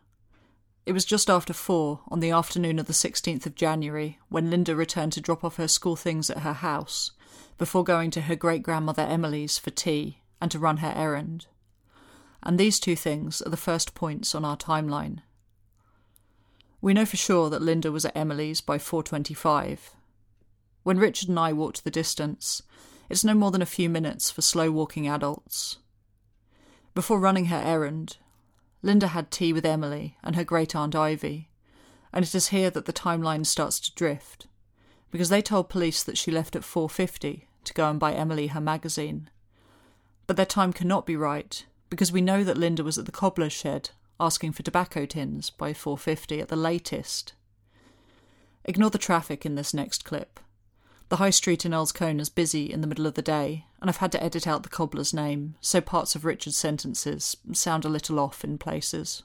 it 0.88 0.94
was 0.94 1.04
just 1.04 1.30
after 1.30 1.52
four 1.52 2.00
on 2.08 2.22
the 2.22 2.32
afternoon 2.32 2.80
of 2.80 2.86
the 2.86 2.94
16th 2.94 3.46
of 3.46 3.56
January 3.56 4.20
when 4.30 4.50
Linda 4.50 4.74
returned 4.74 5.12
to 5.12 5.20
drop 5.20 5.44
off 5.44 5.58
her 5.58 5.68
school 5.68 5.98
things 5.98 6.30
at 6.30 6.40
her 6.40 6.54
house 6.54 7.12
before 7.58 7.84
going 7.84 8.10
to 8.12 8.22
her 8.22 8.38
great 8.38 8.64
grandmother 8.64 9.02
Emily's 9.02 9.58
for 9.58 9.70
tea 9.70 10.22
and 10.40 10.50
to 10.50 10.58
run 10.58 10.78
her 10.78 10.94
errand. 10.96 11.48
And 12.42 12.58
these 12.58 12.80
two 12.80 12.96
things 12.96 13.42
are 13.42 13.50
the 13.50 13.58
first 13.58 13.96
points 13.96 14.34
on 14.34 14.46
our 14.46 14.56
timeline. 14.56 15.20
We 16.80 16.94
know 16.94 17.06
for 17.06 17.18
sure 17.18 17.50
that 17.50 17.62
Linda 17.62 17.92
was 17.92 18.06
at 18.06 18.16
Emily's 18.16 18.62
by 18.62 18.78
4:25. 18.78 19.94
When 20.84 21.00
Richard 21.00 21.28
and 21.28 21.38
I 21.38 21.52
walked 21.52 21.84
the 21.84 21.92
distance, 21.92 22.64
it's 23.10 23.26
no 23.26 23.34
more 23.34 23.52
than 23.52 23.62
a 23.62 23.66
few 23.66 23.90
minutes 23.90 24.32
for 24.32 24.42
slow 24.42 24.72
walking 24.72 25.06
adults. 25.06 25.80
Before 26.96 27.20
running 27.20 27.48
her 27.48 27.62
errand, 27.62 28.16
Linda 28.82 29.08
had 29.08 29.32
tea 29.32 29.54
with 29.54 29.66
Emily 29.66 30.18
and 30.24 30.36
her 30.36 30.44
great 30.44 30.76
aunt 30.76 30.96
Ivy, 30.96 31.50
and 32.14 32.24
it 32.24 32.34
is 32.34 32.50
here 32.50 32.70
that 32.70 32.86
the 32.86 32.94
timeline 32.94 33.46
starts 33.46 33.80
to 33.82 33.96
drift, 33.96 34.48
because 35.12 35.30
they 35.30 35.42
told 35.42 35.70
police 35.70 36.04
that 36.04 36.18
she 36.18 36.32
left 36.32 36.56
at 36.56 36.64
4:50 36.64 37.48
to 37.64 37.74
go 37.74 37.90
and 37.90 38.00
buy 38.00 38.14
Emily 38.14 38.48
her 38.48 38.62
magazine. 38.62 39.30
But 40.26 40.36
their 40.38 40.46
time 40.46 40.74
cannot 40.74 41.06
be 41.06 41.16
right, 41.16 41.66
because 41.90 42.12
we 42.12 42.22
know 42.22 42.44
that 42.44 42.58
Linda 42.58 42.84
was 42.84 42.98
at 42.98 43.06
the 43.06 43.12
cobbler's 43.12 43.54
shed 43.54 43.92
asking 44.20 44.52
for 44.52 44.64
tobacco 44.64 45.06
tins 45.06 45.52
by 45.52 45.74
4:50 45.74 46.42
at 46.42 46.48
the 46.48 46.56
latest. 46.56 47.34
Ignore 48.66 48.90
the 48.90 48.98
traffic 48.98 49.46
in 49.46 49.56
this 49.56 49.74
next 49.74 50.04
clip. 50.04 50.40
The 51.10 51.18
high 51.18 51.30
street 51.30 51.66
in 51.66 51.74
Earl's 51.74 51.92
Colne 51.92 52.20
is 52.20 52.30
busy 52.30 52.72
in 52.72 52.82
the 52.82 52.88
middle 52.88 53.06
of 53.06 53.14
the 53.14 53.22
day, 53.22 53.67
and 53.82 53.90
I've 53.90 53.98
had 53.98 54.12
to 54.14 54.24
edit 54.24 54.48
out 54.48 54.64
the 54.64 54.70
cobbler's 54.70 55.14
name, 55.14 55.56
so 55.62 55.82
parts 55.82 56.16
of 56.16 56.26
Richard's 56.26 56.58
sentences 56.58 57.38
sound 57.54 57.86
a 57.86 57.90
little 57.90 58.20
off 58.20 58.44
in 58.44 58.58
places. 58.58 59.24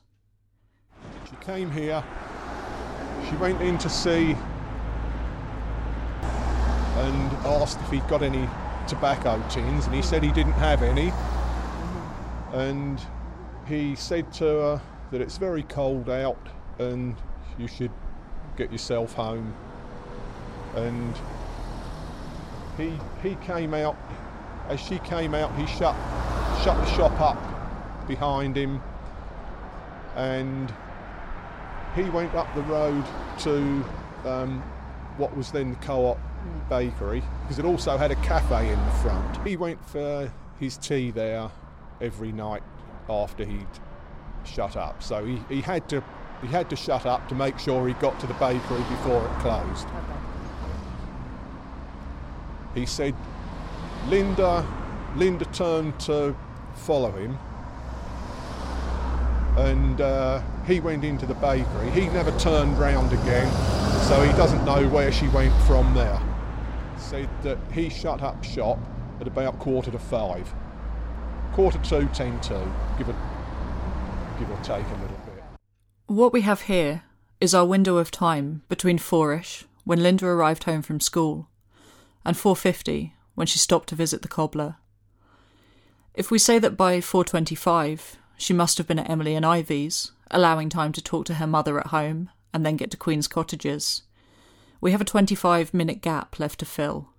She 1.28 1.36
came 1.36 1.70
here, 1.70 2.04
she 3.28 3.36
went 3.36 3.60
in 3.62 3.78
to 3.78 3.88
see 3.88 4.36
and 7.02 7.32
asked 7.46 7.80
if 7.80 7.90
he'd 7.90 8.06
got 8.08 8.22
any 8.22 8.48
tobacco 8.86 9.42
tins, 9.48 9.86
and 9.86 9.94
he 9.94 10.02
said 10.02 10.22
he 10.22 10.32
didn't 10.32 10.52
have 10.52 10.82
any. 10.82 11.12
And 12.52 13.00
he 13.66 13.94
said 13.96 14.32
to 14.34 14.44
her 14.44 14.82
that 15.10 15.20
it's 15.20 15.38
very 15.38 15.62
cold 15.64 16.10
out 16.10 16.48
and 16.78 17.16
you 17.58 17.66
should 17.66 17.90
get 18.56 18.70
yourself 18.70 19.14
home. 19.14 19.54
And 20.74 21.16
he 22.76 22.98
he 23.22 23.36
came 23.36 23.74
out 23.74 23.96
as 24.68 24.80
she 24.80 24.98
came 25.00 25.34
out 25.34 25.54
he 25.56 25.66
shut 25.66 25.96
shut 26.62 26.76
the 26.76 26.86
shop 26.94 27.20
up 27.20 28.06
behind 28.06 28.56
him. 28.56 28.80
And 30.16 30.72
he 31.94 32.04
went 32.04 32.34
up 32.34 32.52
the 32.54 32.62
road 32.62 33.04
to 33.40 33.84
um, 34.24 34.62
what 35.16 35.36
was 35.36 35.50
then 35.50 35.70
the 35.70 35.76
co-op 35.76 36.18
bakery 36.68 37.22
because 37.42 37.58
it 37.58 37.64
also 37.64 37.96
had 37.96 38.10
a 38.10 38.16
cafe 38.16 38.70
in 38.70 38.84
the 38.84 38.90
front. 39.02 39.46
He 39.46 39.56
went 39.56 39.84
for 39.84 40.32
his 40.58 40.76
tea 40.76 41.10
there 41.10 41.50
every 42.00 42.32
night 42.32 42.62
after 43.08 43.44
he'd 43.44 43.66
shut 44.44 44.76
up. 44.76 45.02
So 45.02 45.24
he, 45.24 45.40
he 45.48 45.60
had 45.60 45.88
to 45.90 46.02
he 46.40 46.48
had 46.48 46.68
to 46.70 46.76
shut 46.76 47.06
up 47.06 47.28
to 47.28 47.34
make 47.36 47.58
sure 47.58 47.86
he 47.86 47.94
got 47.94 48.18
to 48.20 48.26
the 48.26 48.34
bakery 48.34 48.82
before 48.90 49.24
it 49.24 49.38
closed. 49.38 49.86
He 52.74 52.84
said 52.86 53.14
Linda 54.08 54.66
Linda 55.16 55.44
turned 55.46 55.98
to 56.00 56.34
follow 56.74 57.10
him 57.12 57.38
and 59.56 60.00
uh, 60.00 60.42
he 60.66 60.80
went 60.80 61.04
into 61.04 61.26
the 61.26 61.34
bakery. 61.34 61.90
He 61.90 62.06
never 62.08 62.30
turned 62.38 62.78
round 62.78 63.12
again, 63.12 63.52
so 64.04 64.22
he 64.22 64.32
doesn't 64.32 64.64
know 64.64 64.88
where 64.88 65.12
she 65.12 65.28
went 65.28 65.54
from 65.64 65.92
there. 65.94 66.20
Said 66.96 67.28
that 67.42 67.58
he 67.72 67.90
shut 67.90 68.22
up 68.22 68.42
shop 68.44 68.78
at 69.20 69.26
about 69.26 69.58
quarter 69.58 69.90
to 69.90 69.98
five. 69.98 70.52
Quarter 71.52 71.78
to, 71.78 72.06
ten 72.14 72.40
to, 72.40 72.72
give, 72.96 73.08
a, 73.08 73.12
give 74.38 74.50
or 74.50 74.56
take 74.62 74.86
a 74.86 75.00
little 75.02 75.20
bit. 75.26 75.44
What 76.06 76.32
we 76.32 76.40
have 76.42 76.62
here 76.62 77.02
is 77.40 77.54
our 77.54 77.66
window 77.66 77.98
of 77.98 78.10
time 78.10 78.62
between 78.68 78.96
fourish, 78.96 79.66
when 79.84 80.02
Linda 80.02 80.26
arrived 80.26 80.64
home 80.64 80.80
from 80.80 81.00
school, 81.00 81.48
and 82.24 82.36
4.50, 82.36 83.12
when 83.34 83.46
she 83.46 83.58
stopped 83.58 83.88
to 83.90 83.94
visit 83.94 84.22
the 84.22 84.28
cobbler. 84.28 84.76
If 86.14 86.30
we 86.30 86.38
say 86.38 86.58
that 86.58 86.76
by 86.76 86.98
4.25 86.98 88.16
she 88.36 88.52
must 88.52 88.78
have 88.78 88.88
been 88.88 88.98
at 88.98 89.08
Emily 89.08 89.34
and 89.34 89.46
Ivy's, 89.46 90.12
allowing 90.30 90.68
time 90.68 90.92
to 90.92 91.02
talk 91.02 91.26
to 91.26 91.34
her 91.34 91.46
mother 91.46 91.78
at 91.78 91.88
home 91.88 92.30
and 92.52 92.66
then 92.66 92.76
get 92.76 92.90
to 92.90 92.96
Queen's 92.96 93.28
Cottages, 93.28 94.02
we 94.80 94.90
have 94.90 95.00
a 95.00 95.04
25 95.04 95.72
minute 95.72 96.02
gap 96.02 96.38
left 96.38 96.58
to 96.60 96.66
fill. 96.66 97.10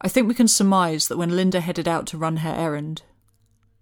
I 0.00 0.08
think 0.08 0.28
we 0.28 0.34
can 0.34 0.48
surmise 0.48 1.08
that 1.08 1.16
when 1.16 1.34
Linda 1.34 1.60
headed 1.60 1.88
out 1.88 2.06
to 2.08 2.18
run 2.18 2.38
her 2.38 2.54
errand, 2.54 3.02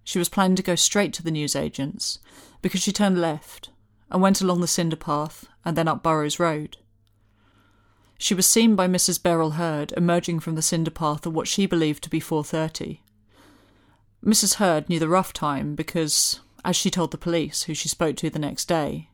she 0.05 0.19
was 0.19 0.29
planning 0.29 0.57
to 0.57 0.63
go 0.63 0.75
straight 0.75 1.13
to 1.15 1.23
the 1.23 1.31
newsagents 1.31 2.19
because 2.63 2.83
she 2.83 2.93
turned 2.93 3.21
left 3.21 3.71
and 4.11 4.23
went 4.23 4.41
along 4.41 4.61
the 4.61 4.69
cinder 4.69 4.97
path 4.97 5.47
and 5.65 5.77
then 5.77 5.89
up 5.89 6.03
Burrows 6.03 6.39
Road. 6.39 6.77
She 8.19 8.35
was 8.35 8.47
seen 8.47 8.77
by 8.77 8.89
Mrs. 8.89 9.23
Beryl 9.23 9.53
Hurd 9.53 9.93
emerging 9.97 10.41
from 10.41 10.55
the 10.55 10.63
cinder 10.63 10.91
path 10.91 11.27
at 11.27 11.33
what 11.33 11.49
she 11.49 11.67
believed 11.67 12.03
to 12.05 12.11
be 12.11 12.21
4:30. 12.21 13.01
Mrs. 14.25 14.55
Hurd 14.55 14.89
knew 14.89 14.99
the 14.99 15.09
rough 15.09 15.33
time 15.33 15.75
because, 15.75 16.41
as 16.65 16.77
she 16.77 16.91
told 16.91 17.11
the 17.11 17.19
police, 17.19 17.65
who 17.65 17.75
she 17.75 17.89
spoke 17.89 18.17
to 18.17 18.31
the 18.31 18.39
next 18.39 18.67
day, 18.67 19.11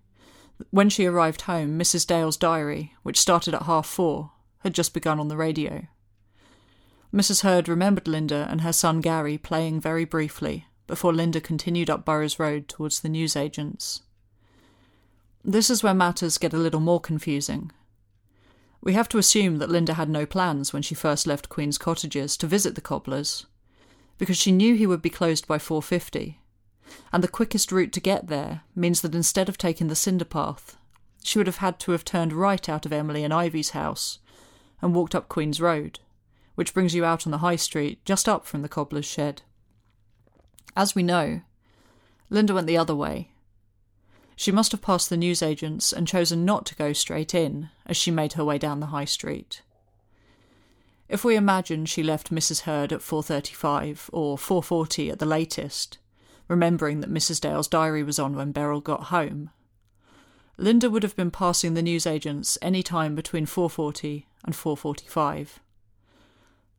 when 0.70 0.88
she 0.88 1.06
arrived 1.06 1.42
home, 1.42 1.78
Mrs. 1.78 2.06
Dale's 2.06 2.36
diary, 2.36 2.94
which 3.02 3.20
started 3.20 3.54
at 3.54 3.62
half 3.62 3.86
four, 3.86 4.30
had 4.60 4.74
just 4.74 4.94
begun 4.94 5.18
on 5.18 5.28
the 5.28 5.36
radio. 5.36 5.86
Mrs. 7.12 7.42
Hurd 7.42 7.68
remembered 7.68 8.08
Linda 8.08 8.46
and 8.48 8.62
her 8.62 8.72
son 8.72 9.00
Gary 9.00 9.36
playing 9.36 9.80
very 9.80 10.04
briefly 10.04 10.66
before 10.86 11.12
Linda 11.12 11.40
continued 11.40 11.90
up 11.90 12.04
Burrows 12.04 12.38
Road 12.38 12.68
towards 12.68 13.00
the 13.00 13.08
newsagents. 13.08 14.02
This 15.44 15.68
is 15.68 15.82
where 15.82 15.94
matters 15.94 16.38
get 16.38 16.54
a 16.54 16.58
little 16.58 16.80
more 16.80 17.00
confusing. 17.00 17.72
We 18.82 18.94
have 18.94 19.08
to 19.10 19.18
assume 19.18 19.58
that 19.58 19.70
Linda 19.70 19.94
had 19.94 20.08
no 20.08 20.26
plans 20.26 20.72
when 20.72 20.82
she 20.82 20.96
first 20.96 21.26
left 21.26 21.48
Queen's 21.48 21.78
Cottages 21.78 22.36
to 22.36 22.48
visit 22.48 22.74
the 22.74 22.80
cobblers, 22.80 23.46
because 24.18 24.36
she 24.36 24.50
knew 24.50 24.74
he 24.74 24.88
would 24.88 25.00
be 25.00 25.08
closed 25.08 25.46
by 25.46 25.58
4.50, 25.58 26.36
and 27.12 27.22
the 27.22 27.28
quickest 27.28 27.70
route 27.70 27.92
to 27.92 28.00
get 28.00 28.26
there 28.26 28.62
means 28.74 29.00
that 29.00 29.14
instead 29.14 29.48
of 29.48 29.56
taking 29.56 29.86
the 29.86 29.94
cinder 29.94 30.24
path, 30.24 30.76
she 31.22 31.38
would 31.38 31.46
have 31.46 31.58
had 31.58 31.78
to 31.78 31.92
have 31.92 32.04
turned 32.04 32.32
right 32.32 32.68
out 32.68 32.84
of 32.84 32.92
Emily 32.92 33.22
and 33.22 33.32
Ivy's 33.32 33.70
house 33.70 34.18
and 34.80 34.94
walked 34.94 35.14
up 35.14 35.28
Queen's 35.28 35.60
Road, 35.60 36.00
which 36.56 36.74
brings 36.74 36.94
you 36.94 37.04
out 37.04 37.24
on 37.26 37.30
the 37.30 37.38
high 37.38 37.56
street 37.56 38.04
just 38.04 38.28
up 38.28 38.44
from 38.46 38.62
the 38.62 38.68
cobbler's 38.68 39.06
shed. 39.06 39.42
As 40.76 40.94
we 40.94 41.04
know, 41.04 41.42
Linda 42.30 42.52
went 42.54 42.66
the 42.66 42.76
other 42.76 42.96
way. 42.96 43.31
She 44.42 44.50
must 44.50 44.72
have 44.72 44.82
passed 44.82 45.08
the 45.08 45.16
newsagents 45.16 45.92
and 45.92 46.08
chosen 46.08 46.44
not 46.44 46.66
to 46.66 46.74
go 46.74 46.92
straight 46.92 47.32
in 47.32 47.70
as 47.86 47.96
she 47.96 48.10
made 48.10 48.32
her 48.32 48.44
way 48.44 48.58
down 48.58 48.80
the 48.80 48.86
high 48.86 49.04
street. 49.04 49.62
If 51.08 51.24
we 51.24 51.36
imagine 51.36 51.86
she 51.86 52.02
left 52.02 52.34
Mrs. 52.34 52.62
Hurd 52.62 52.92
at 52.92 53.02
4:35 53.02 54.10
or 54.12 54.36
4:40 54.36 55.12
at 55.12 55.20
the 55.20 55.26
latest, 55.26 55.98
remembering 56.48 57.02
that 57.02 57.08
Mrs. 57.12 57.40
Dale's 57.40 57.68
diary 57.68 58.02
was 58.02 58.18
on 58.18 58.34
when 58.34 58.50
Beryl 58.50 58.80
got 58.80 59.14
home, 59.14 59.50
Linda 60.58 60.90
would 60.90 61.04
have 61.04 61.14
been 61.14 61.30
passing 61.30 61.74
the 61.74 61.80
newsagents 61.80 62.58
any 62.60 62.82
time 62.82 63.14
between 63.14 63.46
4:40 63.46 64.26
and 64.44 64.56
4:45. 64.56 65.60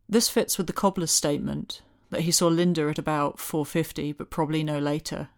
This 0.09 0.27
fits 0.27 0.57
with 0.57 0.67
the 0.67 0.73
cobbler's 0.73 1.11
statement 1.11 1.81
that 2.09 2.23
he 2.23 2.31
saw 2.31 2.49
Linda 2.49 2.89
at 2.89 2.99
about 2.99 3.39
4:50 3.39 4.11
but 4.11 4.29
probably 4.29 4.65
no 4.65 4.79
later. 4.79 5.29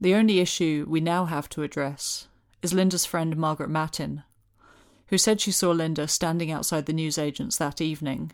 The 0.00 0.14
only 0.14 0.40
issue 0.40 0.84
we 0.88 1.00
now 1.00 1.24
have 1.24 1.48
to 1.50 1.62
address 1.62 2.28
is 2.62 2.74
Linda's 2.74 3.06
friend 3.06 3.36
Margaret 3.36 3.70
Matin, 3.70 4.24
who 5.08 5.16
said 5.16 5.40
she 5.40 5.52
saw 5.52 5.70
Linda 5.70 6.06
standing 6.06 6.50
outside 6.50 6.86
the 6.86 6.92
newsagents 6.92 7.56
that 7.56 7.80
evening. 7.80 8.32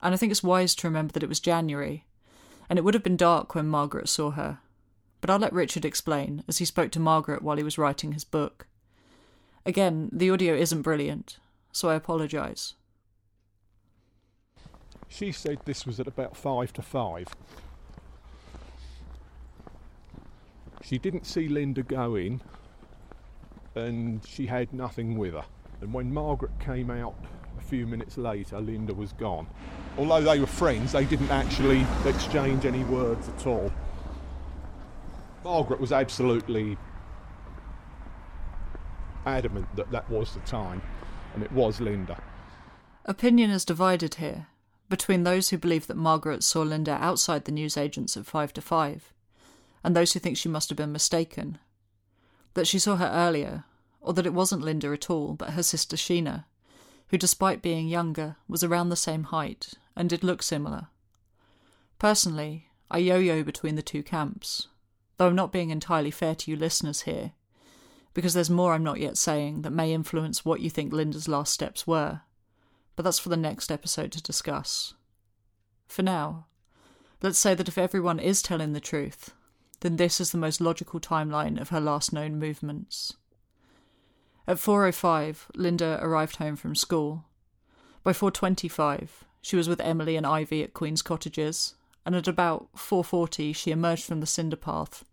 And 0.00 0.14
I 0.14 0.16
think 0.16 0.30
it's 0.30 0.42
wise 0.42 0.76
to 0.76 0.86
remember 0.86 1.12
that 1.12 1.22
it 1.24 1.28
was 1.28 1.40
January, 1.40 2.06
and 2.68 2.78
it 2.78 2.82
would 2.82 2.94
have 2.94 3.02
been 3.02 3.16
dark 3.16 3.54
when 3.54 3.66
Margaret 3.66 4.08
saw 4.08 4.30
her. 4.30 4.60
But 5.20 5.30
I'll 5.30 5.40
let 5.40 5.52
Richard 5.52 5.84
explain, 5.84 6.44
as 6.46 6.58
he 6.58 6.64
spoke 6.64 6.92
to 6.92 7.00
Margaret 7.00 7.42
while 7.42 7.56
he 7.56 7.64
was 7.64 7.78
writing 7.78 8.12
his 8.12 8.24
book. 8.24 8.68
Again, 9.66 10.08
the 10.12 10.30
audio 10.30 10.54
isn't 10.54 10.82
brilliant, 10.82 11.38
so 11.72 11.88
I 11.88 11.96
apologise. 11.96 12.74
She 15.08 15.32
said 15.32 15.58
this 15.64 15.84
was 15.84 15.98
at 15.98 16.06
about 16.06 16.36
five 16.36 16.72
to 16.74 16.82
five. 16.82 17.26
She 20.82 20.98
didn't 20.98 21.26
see 21.26 21.48
Linda 21.48 21.82
go 21.82 22.14
in, 22.14 22.40
and 23.74 24.24
she 24.24 24.46
had 24.46 24.72
nothing 24.72 25.18
with 25.18 25.34
her. 25.34 25.44
And 25.80 25.92
when 25.92 26.12
Margaret 26.12 26.52
came 26.60 26.90
out 26.90 27.14
a 27.58 27.62
few 27.62 27.86
minutes 27.86 28.16
later, 28.16 28.60
Linda 28.60 28.94
was 28.94 29.12
gone. 29.12 29.46
Although 29.96 30.22
they 30.22 30.40
were 30.40 30.46
friends, 30.46 30.92
they 30.92 31.04
didn't 31.04 31.30
actually 31.30 31.86
exchange 32.06 32.64
any 32.64 32.84
words 32.84 33.28
at 33.28 33.46
all. 33.46 33.72
Margaret 35.44 35.80
was 35.80 35.92
absolutely 35.92 36.76
adamant 39.26 39.66
that 39.76 39.90
that 39.90 40.08
was 40.10 40.34
the 40.34 40.40
time, 40.40 40.82
and 41.34 41.42
it 41.42 41.52
was 41.52 41.80
Linda. 41.80 42.20
Opinion 43.04 43.50
is 43.50 43.64
divided 43.64 44.16
here 44.16 44.46
between 44.88 45.22
those 45.22 45.50
who 45.50 45.58
believe 45.58 45.86
that 45.86 45.96
Margaret 45.96 46.42
saw 46.42 46.62
Linda 46.62 46.92
outside 46.92 47.44
the 47.44 47.52
newsagents 47.52 48.16
at 48.16 48.26
five 48.26 48.52
to 48.54 48.60
five, 48.60 49.12
and 49.88 49.96
those 49.96 50.12
who 50.12 50.20
think 50.20 50.36
she 50.36 50.50
must 50.50 50.68
have 50.68 50.76
been 50.76 50.92
mistaken. 50.92 51.56
That 52.52 52.66
she 52.66 52.78
saw 52.78 52.96
her 52.96 53.10
earlier, 53.10 53.64
or 54.02 54.12
that 54.12 54.26
it 54.26 54.34
wasn't 54.34 54.60
Linda 54.60 54.92
at 54.92 55.08
all, 55.08 55.32
but 55.32 55.52
her 55.52 55.62
sister 55.62 55.96
Sheena, 55.96 56.44
who, 57.06 57.16
despite 57.16 57.62
being 57.62 57.88
younger, 57.88 58.36
was 58.46 58.62
around 58.62 58.90
the 58.90 58.96
same 58.96 59.22
height 59.22 59.72
and 59.96 60.10
did 60.10 60.22
look 60.22 60.42
similar. 60.42 60.88
Personally, 61.98 62.68
I 62.90 62.98
yo 62.98 63.16
yo 63.16 63.42
between 63.42 63.76
the 63.76 63.82
two 63.82 64.02
camps, 64.02 64.68
though 65.16 65.28
I'm 65.28 65.34
not 65.34 65.52
being 65.52 65.70
entirely 65.70 66.10
fair 66.10 66.34
to 66.34 66.50
you 66.50 66.56
listeners 66.58 67.00
here, 67.00 67.32
because 68.12 68.34
there's 68.34 68.50
more 68.50 68.74
I'm 68.74 68.84
not 68.84 69.00
yet 69.00 69.16
saying 69.16 69.62
that 69.62 69.70
may 69.70 69.94
influence 69.94 70.44
what 70.44 70.60
you 70.60 70.68
think 70.68 70.92
Linda's 70.92 71.28
last 71.28 71.50
steps 71.50 71.86
were, 71.86 72.20
but 72.94 73.04
that's 73.04 73.18
for 73.18 73.30
the 73.30 73.38
next 73.38 73.72
episode 73.72 74.12
to 74.12 74.22
discuss. 74.22 74.92
For 75.86 76.02
now, 76.02 76.44
let's 77.22 77.38
say 77.38 77.54
that 77.54 77.68
if 77.68 77.78
everyone 77.78 78.20
is 78.20 78.42
telling 78.42 78.74
the 78.74 78.80
truth, 78.80 79.32
then 79.80 79.96
this 79.96 80.20
is 80.20 80.32
the 80.32 80.38
most 80.38 80.60
logical 80.60 81.00
timeline 81.00 81.60
of 81.60 81.68
her 81.68 81.80
last 81.80 82.12
known 82.12 82.38
movements. 82.38 83.14
At 84.46 84.58
4:05, 84.58 85.46
Linda 85.54 85.98
arrived 86.00 86.36
home 86.36 86.56
from 86.56 86.74
school. 86.74 87.24
By 88.02 88.12
4:25, 88.12 89.24
she 89.42 89.56
was 89.56 89.68
with 89.68 89.80
Emily 89.80 90.16
and 90.16 90.26
Ivy 90.26 90.62
at 90.62 90.74
Queen's 90.74 91.02
Cottages, 91.02 91.74
and 92.06 92.16
at 92.16 92.26
about 92.26 92.70
4:40 92.74 93.52
she 93.52 93.70
emerged 93.70 94.04
from 94.04 94.20
the 94.20 94.26
cinder 94.26 94.56
path, 94.56 95.04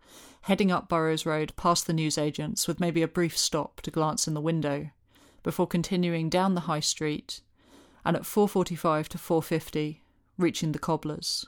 heading 0.44 0.72
up 0.72 0.88
Burrows 0.88 1.26
Road 1.26 1.54
past 1.58 1.88
the 1.88 1.94
newsagents 1.94 2.68
with 2.68 2.80
maybe 2.80 3.02
a 3.02 3.08
brief 3.08 3.38
stop 3.38 3.82
to 3.82 3.92
glance 3.92 4.28
in 4.28 4.34
the 4.34 4.42
window, 4.42 4.90
before 5.44 5.68
continuing 5.68 6.30
down 6.30 6.56
the 6.56 6.62
high 6.62 6.80
street, 6.80 7.42
and 8.06 8.16
at 8.16 8.26
4:45 8.26 9.10
to 9.10 9.18
4:50 9.18 10.02
reaching 10.38 10.72
the 10.72 10.80
cobblers. 10.80 11.46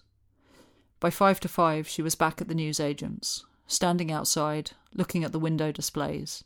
By 0.99 1.09
5 1.09 1.39
to 1.41 1.47
5 1.47 1.87
she 1.87 2.01
was 2.01 2.15
back 2.15 2.41
at 2.41 2.47
the 2.47 2.55
newsagents, 2.55 3.45
standing 3.67 4.11
outside, 4.11 4.71
looking 4.93 5.23
at 5.23 5.31
the 5.31 5.39
window 5.39 5.71
displays 5.71 6.43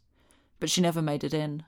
but 0.62 0.70
she 0.70 0.80
never 0.80 1.02
made 1.02 1.26
it 1.26 1.34
in. 1.34 1.66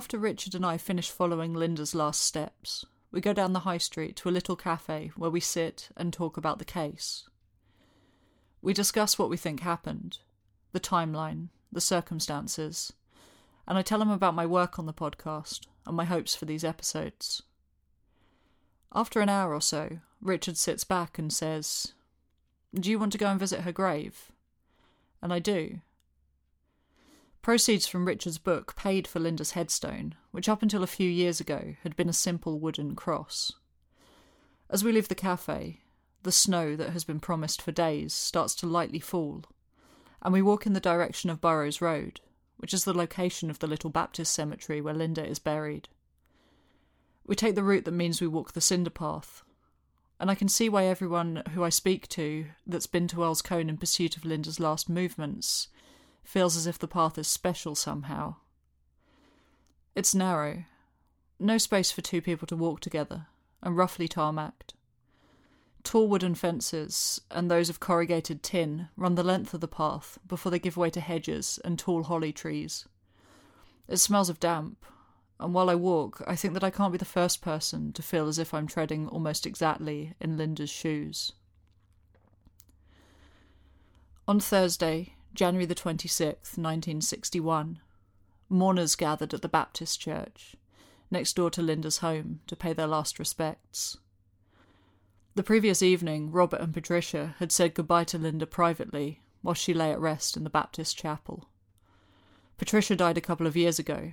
After 0.00 0.16
Richard 0.16 0.54
and 0.54 0.64
I 0.64 0.78
finish 0.78 1.10
following 1.10 1.52
Linda's 1.52 1.94
last 1.94 2.22
steps, 2.22 2.86
we 3.10 3.20
go 3.20 3.34
down 3.34 3.52
the 3.52 3.68
high 3.68 3.76
street 3.76 4.16
to 4.16 4.30
a 4.30 4.32
little 4.32 4.56
cafe 4.56 5.12
where 5.14 5.28
we 5.28 5.40
sit 5.40 5.90
and 5.94 6.10
talk 6.10 6.38
about 6.38 6.58
the 6.58 6.64
case. 6.64 7.28
We 8.62 8.72
discuss 8.72 9.18
what 9.18 9.28
we 9.28 9.36
think 9.36 9.60
happened, 9.60 10.20
the 10.72 10.80
timeline, 10.80 11.48
the 11.70 11.82
circumstances, 11.82 12.94
and 13.68 13.76
I 13.76 13.82
tell 13.82 14.00
him 14.00 14.08
about 14.08 14.34
my 14.34 14.46
work 14.46 14.78
on 14.78 14.86
the 14.86 14.94
podcast 14.94 15.66
and 15.84 15.94
my 15.98 16.06
hopes 16.06 16.34
for 16.34 16.46
these 16.46 16.64
episodes. 16.64 17.42
After 18.94 19.20
an 19.20 19.28
hour 19.28 19.52
or 19.52 19.60
so, 19.60 19.98
Richard 20.22 20.56
sits 20.56 20.82
back 20.82 21.18
and 21.18 21.30
says, 21.30 21.92
Do 22.72 22.90
you 22.90 22.98
want 22.98 23.12
to 23.12 23.18
go 23.18 23.26
and 23.26 23.38
visit 23.38 23.60
her 23.60 23.72
grave? 23.72 24.32
And 25.20 25.30
I 25.30 25.40
do. 25.40 25.80
Proceeds 27.42 27.86
from 27.86 28.04
Richard's 28.04 28.36
book 28.36 28.76
paid 28.76 29.06
for 29.06 29.18
Linda's 29.18 29.52
headstone, 29.52 30.14
which 30.30 30.48
up 30.48 30.62
until 30.62 30.82
a 30.82 30.86
few 30.86 31.08
years 31.08 31.40
ago 31.40 31.74
had 31.82 31.96
been 31.96 32.08
a 32.08 32.12
simple 32.12 32.60
wooden 32.60 32.94
cross. 32.94 33.52
As 34.68 34.84
we 34.84 34.92
leave 34.92 35.08
the 35.08 35.14
cafe, 35.14 35.80
the 36.22 36.32
snow 36.32 36.76
that 36.76 36.90
has 36.90 37.02
been 37.02 37.18
promised 37.18 37.62
for 37.62 37.72
days 37.72 38.12
starts 38.12 38.54
to 38.56 38.66
lightly 38.66 39.00
fall, 39.00 39.44
and 40.20 40.34
we 40.34 40.42
walk 40.42 40.66
in 40.66 40.74
the 40.74 40.80
direction 40.80 41.30
of 41.30 41.40
Burrows 41.40 41.80
Road, 41.80 42.20
which 42.58 42.74
is 42.74 42.84
the 42.84 42.92
location 42.92 43.48
of 43.48 43.58
the 43.58 43.66
little 43.66 43.88
Baptist 43.88 44.34
cemetery 44.34 44.82
where 44.82 44.92
Linda 44.92 45.26
is 45.26 45.38
buried. 45.38 45.88
We 47.26 47.34
take 47.34 47.54
the 47.54 47.64
route 47.64 47.86
that 47.86 47.92
means 47.92 48.20
we 48.20 48.26
walk 48.26 48.52
the 48.52 48.60
cinder 48.60 48.90
path, 48.90 49.44
and 50.20 50.30
I 50.30 50.34
can 50.34 50.48
see 50.48 50.68
why 50.68 50.84
everyone 50.84 51.42
who 51.54 51.64
I 51.64 51.70
speak 51.70 52.06
to 52.08 52.48
that's 52.66 52.86
been 52.86 53.08
to 53.08 53.22
Earl's 53.22 53.40
Colne 53.40 53.70
in 53.70 53.78
pursuit 53.78 54.18
of 54.18 54.26
Linda's 54.26 54.60
last 54.60 54.90
movements 54.90 55.68
feels 56.22 56.56
as 56.56 56.66
if 56.66 56.78
the 56.78 56.88
path 56.88 57.18
is 57.18 57.28
special 57.28 57.74
somehow. 57.74 58.36
It's 59.94 60.14
narrow, 60.14 60.64
no 61.38 61.58
space 61.58 61.90
for 61.90 62.02
two 62.02 62.20
people 62.20 62.46
to 62.46 62.56
walk 62.56 62.80
together, 62.80 63.26
and 63.62 63.76
roughly 63.76 64.08
tarmacked. 64.08 64.74
Tall 65.82 66.08
wooden 66.08 66.34
fences 66.34 67.20
and 67.30 67.50
those 67.50 67.70
of 67.70 67.80
corrugated 67.80 68.42
tin 68.42 68.88
run 68.96 69.14
the 69.14 69.22
length 69.22 69.54
of 69.54 69.60
the 69.60 69.68
path 69.68 70.18
before 70.26 70.50
they 70.50 70.58
give 70.58 70.76
way 70.76 70.90
to 70.90 71.00
hedges 71.00 71.58
and 71.64 71.78
tall 71.78 72.04
holly 72.04 72.32
trees. 72.32 72.86
It 73.88 73.96
smells 73.96 74.28
of 74.28 74.38
damp, 74.38 74.84
and 75.40 75.54
while 75.54 75.70
I 75.70 75.74
walk, 75.74 76.22
I 76.26 76.36
think 76.36 76.54
that 76.54 76.64
I 76.64 76.70
can't 76.70 76.92
be 76.92 76.98
the 76.98 77.04
first 77.04 77.40
person 77.40 77.92
to 77.94 78.02
feel 78.02 78.28
as 78.28 78.38
if 78.38 78.52
I'm 78.52 78.66
treading 78.66 79.08
almost 79.08 79.46
exactly 79.46 80.14
in 80.20 80.36
Linda's 80.36 80.70
shoes. 80.70 81.32
On 84.28 84.38
Thursday, 84.38 85.14
January 85.34 85.66
the 85.66 85.74
26th, 85.74 86.58
1961. 86.58 87.80
Mourners 88.48 88.96
gathered 88.96 89.32
at 89.32 89.42
the 89.42 89.48
Baptist 89.48 90.00
church, 90.00 90.56
next 91.10 91.36
door 91.36 91.50
to 91.50 91.62
Linda's 91.62 91.98
home, 91.98 92.40
to 92.48 92.56
pay 92.56 92.72
their 92.72 92.88
last 92.88 93.18
respects. 93.18 93.96
The 95.36 95.44
previous 95.44 95.82
evening, 95.82 96.32
Robert 96.32 96.60
and 96.60 96.74
Patricia 96.74 97.36
had 97.38 97.52
said 97.52 97.74
goodbye 97.74 98.04
to 98.04 98.18
Linda 98.18 98.46
privately 98.46 99.20
while 99.42 99.54
she 99.54 99.72
lay 99.72 99.92
at 99.92 100.00
rest 100.00 100.36
in 100.36 100.44
the 100.44 100.50
Baptist 100.50 100.98
chapel. 100.98 101.48
Patricia 102.58 102.96
died 102.96 103.16
a 103.16 103.22
couple 103.22 103.46
of 103.46 103.56
years 103.56 103.78
ago, 103.78 104.12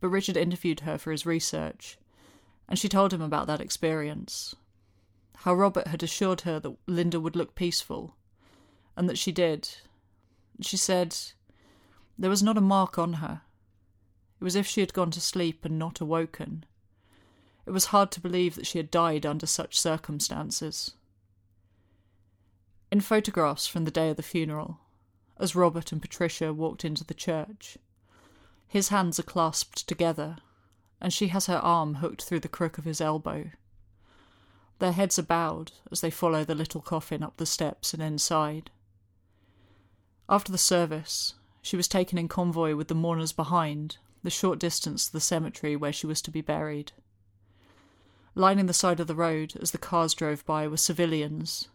but 0.00 0.08
Richard 0.08 0.36
interviewed 0.36 0.80
her 0.80 0.98
for 0.98 1.10
his 1.10 1.26
research, 1.26 1.98
and 2.68 2.78
she 2.78 2.88
told 2.88 3.12
him 3.12 3.22
about 3.22 3.46
that 3.46 3.60
experience. 3.60 4.54
How 5.38 5.54
Robert 5.54 5.88
had 5.88 6.02
assured 6.02 6.42
her 6.42 6.60
that 6.60 6.76
Linda 6.86 7.18
would 7.18 7.34
look 7.34 7.54
peaceful, 7.54 8.16
and 8.96 9.08
that 9.08 9.18
she 9.18 9.32
did, 9.32 9.68
she 10.64 10.76
said 10.76 11.16
there 12.18 12.30
was 12.30 12.42
not 12.42 12.58
a 12.58 12.60
mark 12.60 12.98
on 12.98 13.14
her. 13.14 13.42
It 14.40 14.44
was 14.44 14.56
as 14.56 14.60
if 14.60 14.66
she 14.66 14.80
had 14.80 14.92
gone 14.92 15.10
to 15.12 15.20
sleep 15.20 15.64
and 15.64 15.78
not 15.78 16.00
awoken. 16.00 16.64
It 17.66 17.70
was 17.70 17.86
hard 17.86 18.10
to 18.12 18.20
believe 18.20 18.54
that 18.56 18.66
she 18.66 18.78
had 18.78 18.90
died 18.90 19.24
under 19.24 19.46
such 19.46 19.78
circumstances. 19.78 20.92
In 22.90 23.00
photographs 23.00 23.66
from 23.66 23.84
the 23.84 23.90
day 23.90 24.10
of 24.10 24.16
the 24.16 24.22
funeral, 24.22 24.80
as 25.38 25.54
Robert 25.54 25.92
and 25.92 26.02
Patricia 26.02 26.52
walked 26.52 26.84
into 26.84 27.04
the 27.04 27.14
church, 27.14 27.78
his 28.66 28.88
hands 28.88 29.18
are 29.18 29.24
clasped 29.24 29.86
together, 29.86 30.38
and 31.00 31.12
she 31.12 31.28
has 31.28 31.46
her 31.46 31.58
arm 31.58 31.96
hooked 31.96 32.22
through 32.22 32.40
the 32.40 32.48
crook 32.48 32.78
of 32.78 32.84
his 32.84 33.00
elbow. 33.00 33.50
Their 34.78 34.92
heads 34.92 35.18
are 35.18 35.22
bowed 35.22 35.72
as 35.90 36.00
they 36.00 36.10
follow 36.10 36.44
the 36.44 36.54
little 36.54 36.80
coffin 36.80 37.22
up 37.22 37.36
the 37.36 37.46
steps 37.46 37.92
and 37.94 38.02
inside. 38.02 38.70
After 40.30 40.52
the 40.52 40.58
service, 40.58 41.34
she 41.60 41.76
was 41.76 41.88
taken 41.88 42.16
in 42.16 42.28
convoy 42.28 42.76
with 42.76 42.86
the 42.86 42.94
mourners 42.94 43.32
behind, 43.32 43.98
the 44.22 44.30
short 44.30 44.60
distance 44.60 45.06
to 45.06 45.12
the 45.12 45.20
cemetery 45.20 45.74
where 45.74 45.92
she 45.92 46.06
was 46.06 46.22
to 46.22 46.30
be 46.30 46.40
buried. 46.40 46.92
Lining 48.36 48.66
the 48.66 48.72
side 48.72 49.00
of 49.00 49.08
the 49.08 49.16
road 49.16 49.54
as 49.60 49.72
the 49.72 49.78
cars 49.78 50.14
drove 50.14 50.46
by 50.46 50.68
were 50.68 50.76
civilians 50.76 51.66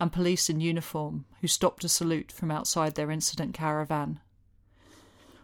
and 0.00 0.10
police 0.10 0.48
in 0.48 0.58
uniform 0.58 1.26
who 1.42 1.46
stopped 1.46 1.82
to 1.82 1.88
salute 1.88 2.32
from 2.32 2.50
outside 2.50 2.94
their 2.94 3.10
incident 3.10 3.52
caravan. 3.52 4.20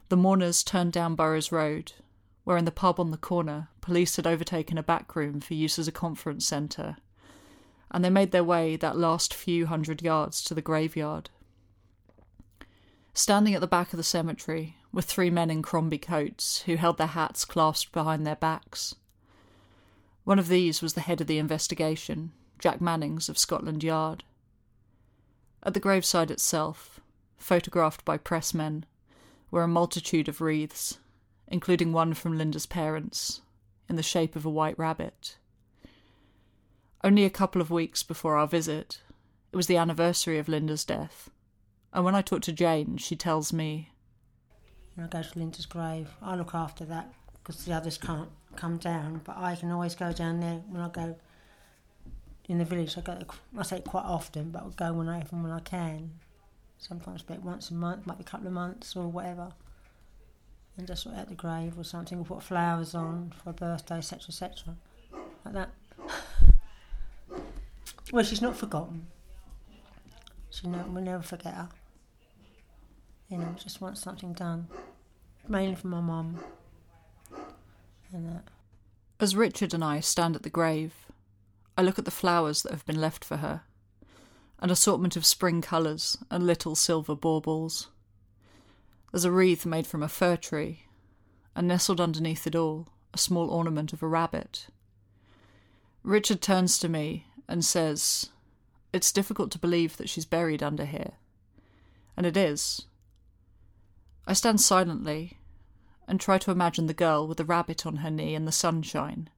The 0.09 0.17
mourners 0.17 0.63
turned 0.63 0.95
down 0.95 1.17
Burrows 1.17 1.53
Road, 1.53 1.93
where 2.45 2.57
in 2.57 2.65
the 2.65 2.71
pub 2.71 2.99
on 2.99 3.11
the 3.11 3.19
corner 3.19 3.69
police 3.83 4.17
had 4.17 4.27
overtaken 4.27 4.79
a 4.79 4.83
back 4.83 5.15
room 5.15 5.41
for 5.41 5.53
use 5.53 5.79
as 5.79 5.89
a 5.89 5.93
conference 5.93 6.47
centre, 6.47 6.97
and 7.91 8.03
they 8.03 8.11
made 8.11 8.31
their 8.31 8.43
way 8.43 8.77
that 8.77 8.97
last 8.97 9.35
few 9.35 9.67
hundred 9.67 10.01
yards 10.01 10.43
to 10.45 10.55
the 10.55 10.63
graveyard. 10.63 11.29
Standing 13.17 13.55
at 13.55 13.61
the 13.61 13.69
back 13.69 13.93
of 13.93 13.97
the 13.97 14.03
cemetery 14.03 14.77
were 14.93 15.01
three 15.01 15.31
men 15.31 15.49
in 15.49 15.63
Crombie 15.63 15.99
coats 15.99 16.63
who 16.63 16.75
held 16.75 16.99
their 16.99 17.07
hats 17.07 17.45
clasped 17.45 17.93
behind 17.93 18.27
their 18.27 18.35
backs. 18.35 18.97
One 20.25 20.41
of 20.41 20.49
these 20.49 20.83
was 20.83 20.95
the 20.95 21.01
head 21.01 21.21
of 21.21 21.29
the 21.29 21.39
investigation, 21.39 22.33
Jack 22.59 22.81
Mannings 22.81 23.29
of 23.29 23.39
Scotland 23.39 23.85
Yard. 23.85 24.25
At 25.63 25.75
the 25.75 25.81
graveside 25.81 26.33
itself, 26.33 26.99
photographed 27.37 28.05
by 28.05 28.19
pressmen, 28.19 28.85
were 29.49 29.63
a 29.63 29.69
multitude 29.69 30.29
of 30.29 30.41
wreaths, 30.41 30.99
including 31.47 31.93
one 31.93 32.15
from 32.15 32.37
Linda's 32.37 32.67
parents, 32.67 33.43
in 33.89 33.95
the 33.95 34.03
shape 34.03 34.35
of 34.35 34.45
a 34.45 34.51
white 34.51 34.79
rabbit. 34.79 35.37
Only 37.05 37.25
a 37.25 37.31
couple 37.31 37.61
of 37.61 37.71
weeks 37.71 38.03
before 38.03 38.37
our 38.37 38.49
visit, 38.49 39.03
it 39.53 39.57
was 39.57 39.69
the 39.69 39.77
anniversary 39.77 40.39
of 40.39 40.49
Linda's 40.49 40.85
death, 40.85 41.31
and 41.95 42.05
when 42.05 42.15
I 42.15 42.23
talk 42.23 42.43
to 42.43 42.53
Jane, 42.53 42.97
she 42.97 43.15
tells 43.15 43.53
me 43.53 43.91
When 44.97 45.07
I 45.07 45.09
go 45.09 45.23
to 45.23 45.39
Linda's 45.39 45.65
grave, 45.67 46.11
I 46.21 46.35
look 46.35 46.55
after 46.55 46.85
that 46.87 47.13
because 47.35 47.65
the 47.65 47.73
others 47.73 47.97
can't 47.97 48.29
come 48.57 48.79
down, 48.79 49.21
but 49.25 49.37
I 49.37 49.55
can 49.55 49.71
always 49.71 49.95
go 49.95 50.13
down 50.13 50.41
there 50.41 50.61
when 50.69 50.81
I 50.81 50.89
go 50.89 51.17
in 52.49 52.59
the 52.59 52.65
village. 52.65 52.99
I 52.99 53.01
go, 53.01 53.19
I 53.57 53.63
say 53.63 53.77
it 53.77 53.85
quite 53.85 54.05
often, 54.05 54.51
but 54.51 54.63
I 54.63 54.69
go 54.77 54.93
whenever 54.93 55.37
when 55.37 55.53
I 55.53 55.61
can. 55.61 56.11
Sometimes 56.79 57.23
about 57.23 57.43
once 57.43 57.71
a 57.71 57.75
month, 57.75 58.07
might 58.07 58.19
be 58.19 58.25
a 58.25 58.27
couple 58.27 58.47
of 58.47 58.53
months 58.53 58.97
or 58.97 59.07
whatever. 59.07 59.53
And 60.77 60.87
just 60.87 61.07
at 61.07 61.29
the 61.29 61.35
grave 61.35 61.79
or 61.79 61.85
something, 61.85 62.19
we'll 62.19 62.25
put 62.25 62.43
flowers 62.43 62.95
on 62.95 63.33
for 63.43 63.51
a 63.51 63.53
birthday, 63.53 63.99
etc., 63.99 64.27
etc. 64.29 64.75
Like 65.45 65.55
that. 65.55 65.71
well, 68.13 68.25
she's 68.25 68.43
not 68.43 68.57
forgotten. 68.57 69.07
She 70.51 70.67
ne- 70.67 70.83
we'll 70.89 71.05
never 71.05 71.23
forget 71.23 71.55
her. 71.55 71.69
You 73.29 73.39
know, 73.39 73.55
just 73.63 73.81
want 73.81 73.99
something 73.99 74.33
done. 74.33 74.69
Mainly 75.49 75.77
for 75.77 75.89
my 75.89 76.01
mum. 76.01 76.39
And 78.13 78.29
that. 78.29 78.45
As 79.19 79.35
Richard 79.35 79.75
and 79.75 79.83
I 79.83 80.01
stand 80.01 80.37
at 80.37 80.43
the 80.43 80.51
grave, 80.51 80.95
I 81.77 81.83
look 81.83 81.99
at 81.99 82.05
the 82.05 82.11
flowers 82.11 82.63
that 82.63 82.73
have 82.73 82.87
been 82.87 83.01
left 83.01 83.25
for 83.25 83.39
her 83.39 83.63
an 84.65 84.71
assortment 84.71 85.15
of 85.15 85.27
spring 85.27 85.61
colours 85.61 86.17
and 86.31 86.47
little 86.47 86.75
silver 86.75 87.15
baubles. 87.15 87.89
There's 89.13 89.27
a 89.27 89.31
wreath 89.31 89.67
made 89.67 89.87
from 89.87 90.03
a 90.03 90.09
fir 90.09 90.37
tree, 90.37 90.87
and 91.55 91.69
nestled 91.69 92.01
underneath 92.01 92.47
it 92.47 92.57
all, 92.57 92.89
a 93.13 93.19
small 93.19 93.51
ornament 93.51 93.93
of 93.93 94.03
a 94.03 94.09
rabbit. 94.09 94.69
Richard 96.03 96.41
turns 96.41 96.79
to 96.79 96.89
me 96.89 97.27
and 97.47 97.63
says, 97.63 98.31
It's 98.91 99.13
difficult 99.13 99.51
to 99.51 99.59
believe 99.59 99.99
that 99.99 100.09
she's 100.09 100.25
buried 100.25 100.63
under 100.63 100.87
here. 100.87 101.13
And 102.17 102.25
it 102.25 102.37
is. 102.37 102.87
I 104.27 104.33
stand 104.33 104.61
silently 104.61 105.39
and 106.09 106.19
try 106.19 106.39
to 106.39 106.51
imagine 106.51 106.87
the 106.87 106.95
girl 106.95 107.27
with 107.27 107.39
the 107.39 107.45
rabbit 107.45 107.85
on 107.87 107.97
her 107.97 108.11
knee 108.11 108.35
in 108.35 108.45
the 108.45 108.53
sunshine, 108.53 109.29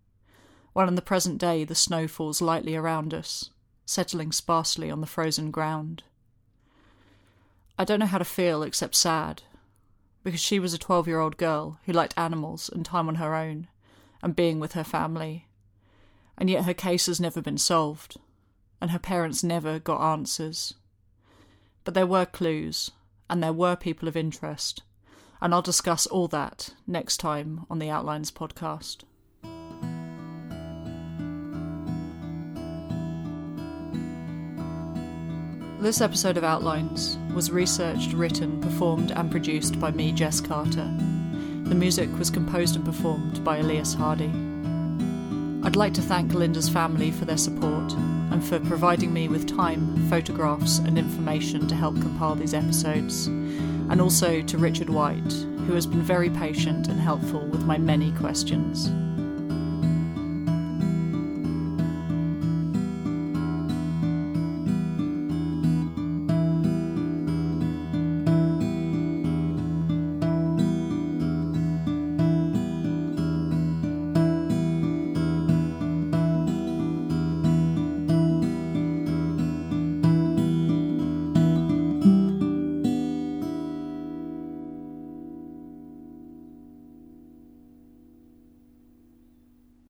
while 0.73 0.89
in 0.89 0.95
the 0.95 1.03
present 1.03 1.39
day 1.39 1.65
the 1.65 1.75
snow 1.75 2.07
falls 2.07 2.41
lightly 2.41 2.77
around 2.77 3.13
us, 3.13 3.51
settling 3.85 4.33
sparsely 4.33 4.91
on 4.91 5.01
the 5.01 5.07
frozen 5.07 5.51
ground. 5.51 6.05
I 7.79 7.85
don't 7.85 8.01
know 8.01 8.07
how 8.07 8.19
to 8.19 8.25
feel 8.25 8.63
except 8.63 8.95
sad, 8.95 9.43
because 10.23 10.41
she 10.41 10.59
was 10.59 10.73
a 10.73 10.79
12 10.79 11.07
year 11.09 11.21
old 11.21 11.37
girl 11.37 11.79
who 11.85 11.93
liked 11.93 12.15
animals 12.17 12.69
and 12.73 12.85
time 12.85 13.09
on 13.09 13.17
her 13.17 13.35
own, 13.35 13.69
and 14.23 14.37
being 14.37 14.61
with 14.61 14.73
her 14.73 14.85
family, 14.85 15.47
and 16.39 16.49
yet 16.49 16.65
her 16.65 16.75
case 16.75 17.07
has 17.07 17.21
never 17.21 17.43
been 17.43 17.59
solved, 17.59 18.19
and 18.81 18.91
her 18.93 18.99
parents 18.99 19.43
never 19.43 19.79
got 19.79 20.13
answers. 20.13 20.75
But 21.85 21.95
there 21.95 22.07
were 22.07 22.27
clues, 22.27 22.91
and 23.29 23.43
there 23.43 23.53
were 23.53 23.77
people 23.77 24.09
of 24.09 24.17
interest, 24.17 24.83
and 25.41 25.53
I'll 25.53 25.63
discuss 25.63 26.07
all 26.07 26.29
that 26.29 26.75
next 26.87 27.19
time 27.19 27.67
on 27.69 27.79
the 27.79 27.91
Outlines 27.91 28.31
podcast. 28.31 29.03
This 35.79 36.01
episode 36.01 36.37
of 36.37 36.45
Outlines 36.45 37.19
was 37.35 37.51
researched, 37.51 38.13
written, 38.13 38.61
performed, 38.61 39.13
and 39.13 39.31
produced 39.31 39.79
by 39.79 39.91
me, 39.91 40.11
Jess 40.11 40.41
Carter. 40.41 40.91
The 41.65 41.75
music 41.75 42.09
was 42.19 42.31
composed 42.31 42.77
and 42.77 42.85
performed 42.85 43.45
by 43.45 43.59
Elias 43.59 43.93
Hardy. 43.93 44.46
I'd 45.67 45.75
like 45.75 45.95
to 45.95 46.01
thank 46.01 46.33
Linda's 46.33 46.69
family 46.69 47.11
for 47.11 47.25
their 47.25 47.37
support 47.37 47.93
and 48.31 48.43
for 48.43 48.61
providing 48.61 49.13
me 49.13 49.27
with 49.27 49.49
time, 49.49 50.09
photographs, 50.09 50.79
and 50.79 50.97
information 50.97 51.67
to 51.67 51.75
help 51.75 52.01
compile 52.01 52.37
these 52.37 52.55
episodes, 52.55 53.27
and 53.27 54.01
also 54.01 54.43
to 54.43 54.59
Richard 54.59 54.89
White, 54.89 55.33
who 55.67 55.73
has 55.73 55.85
been 55.85 56.03
very 56.03 56.31
patient 56.31 56.87
and 56.87 57.01
helpful 57.01 57.45
with 57.47 57.65
my 57.65 57.79
many 57.79 58.13
questions. 58.13 58.93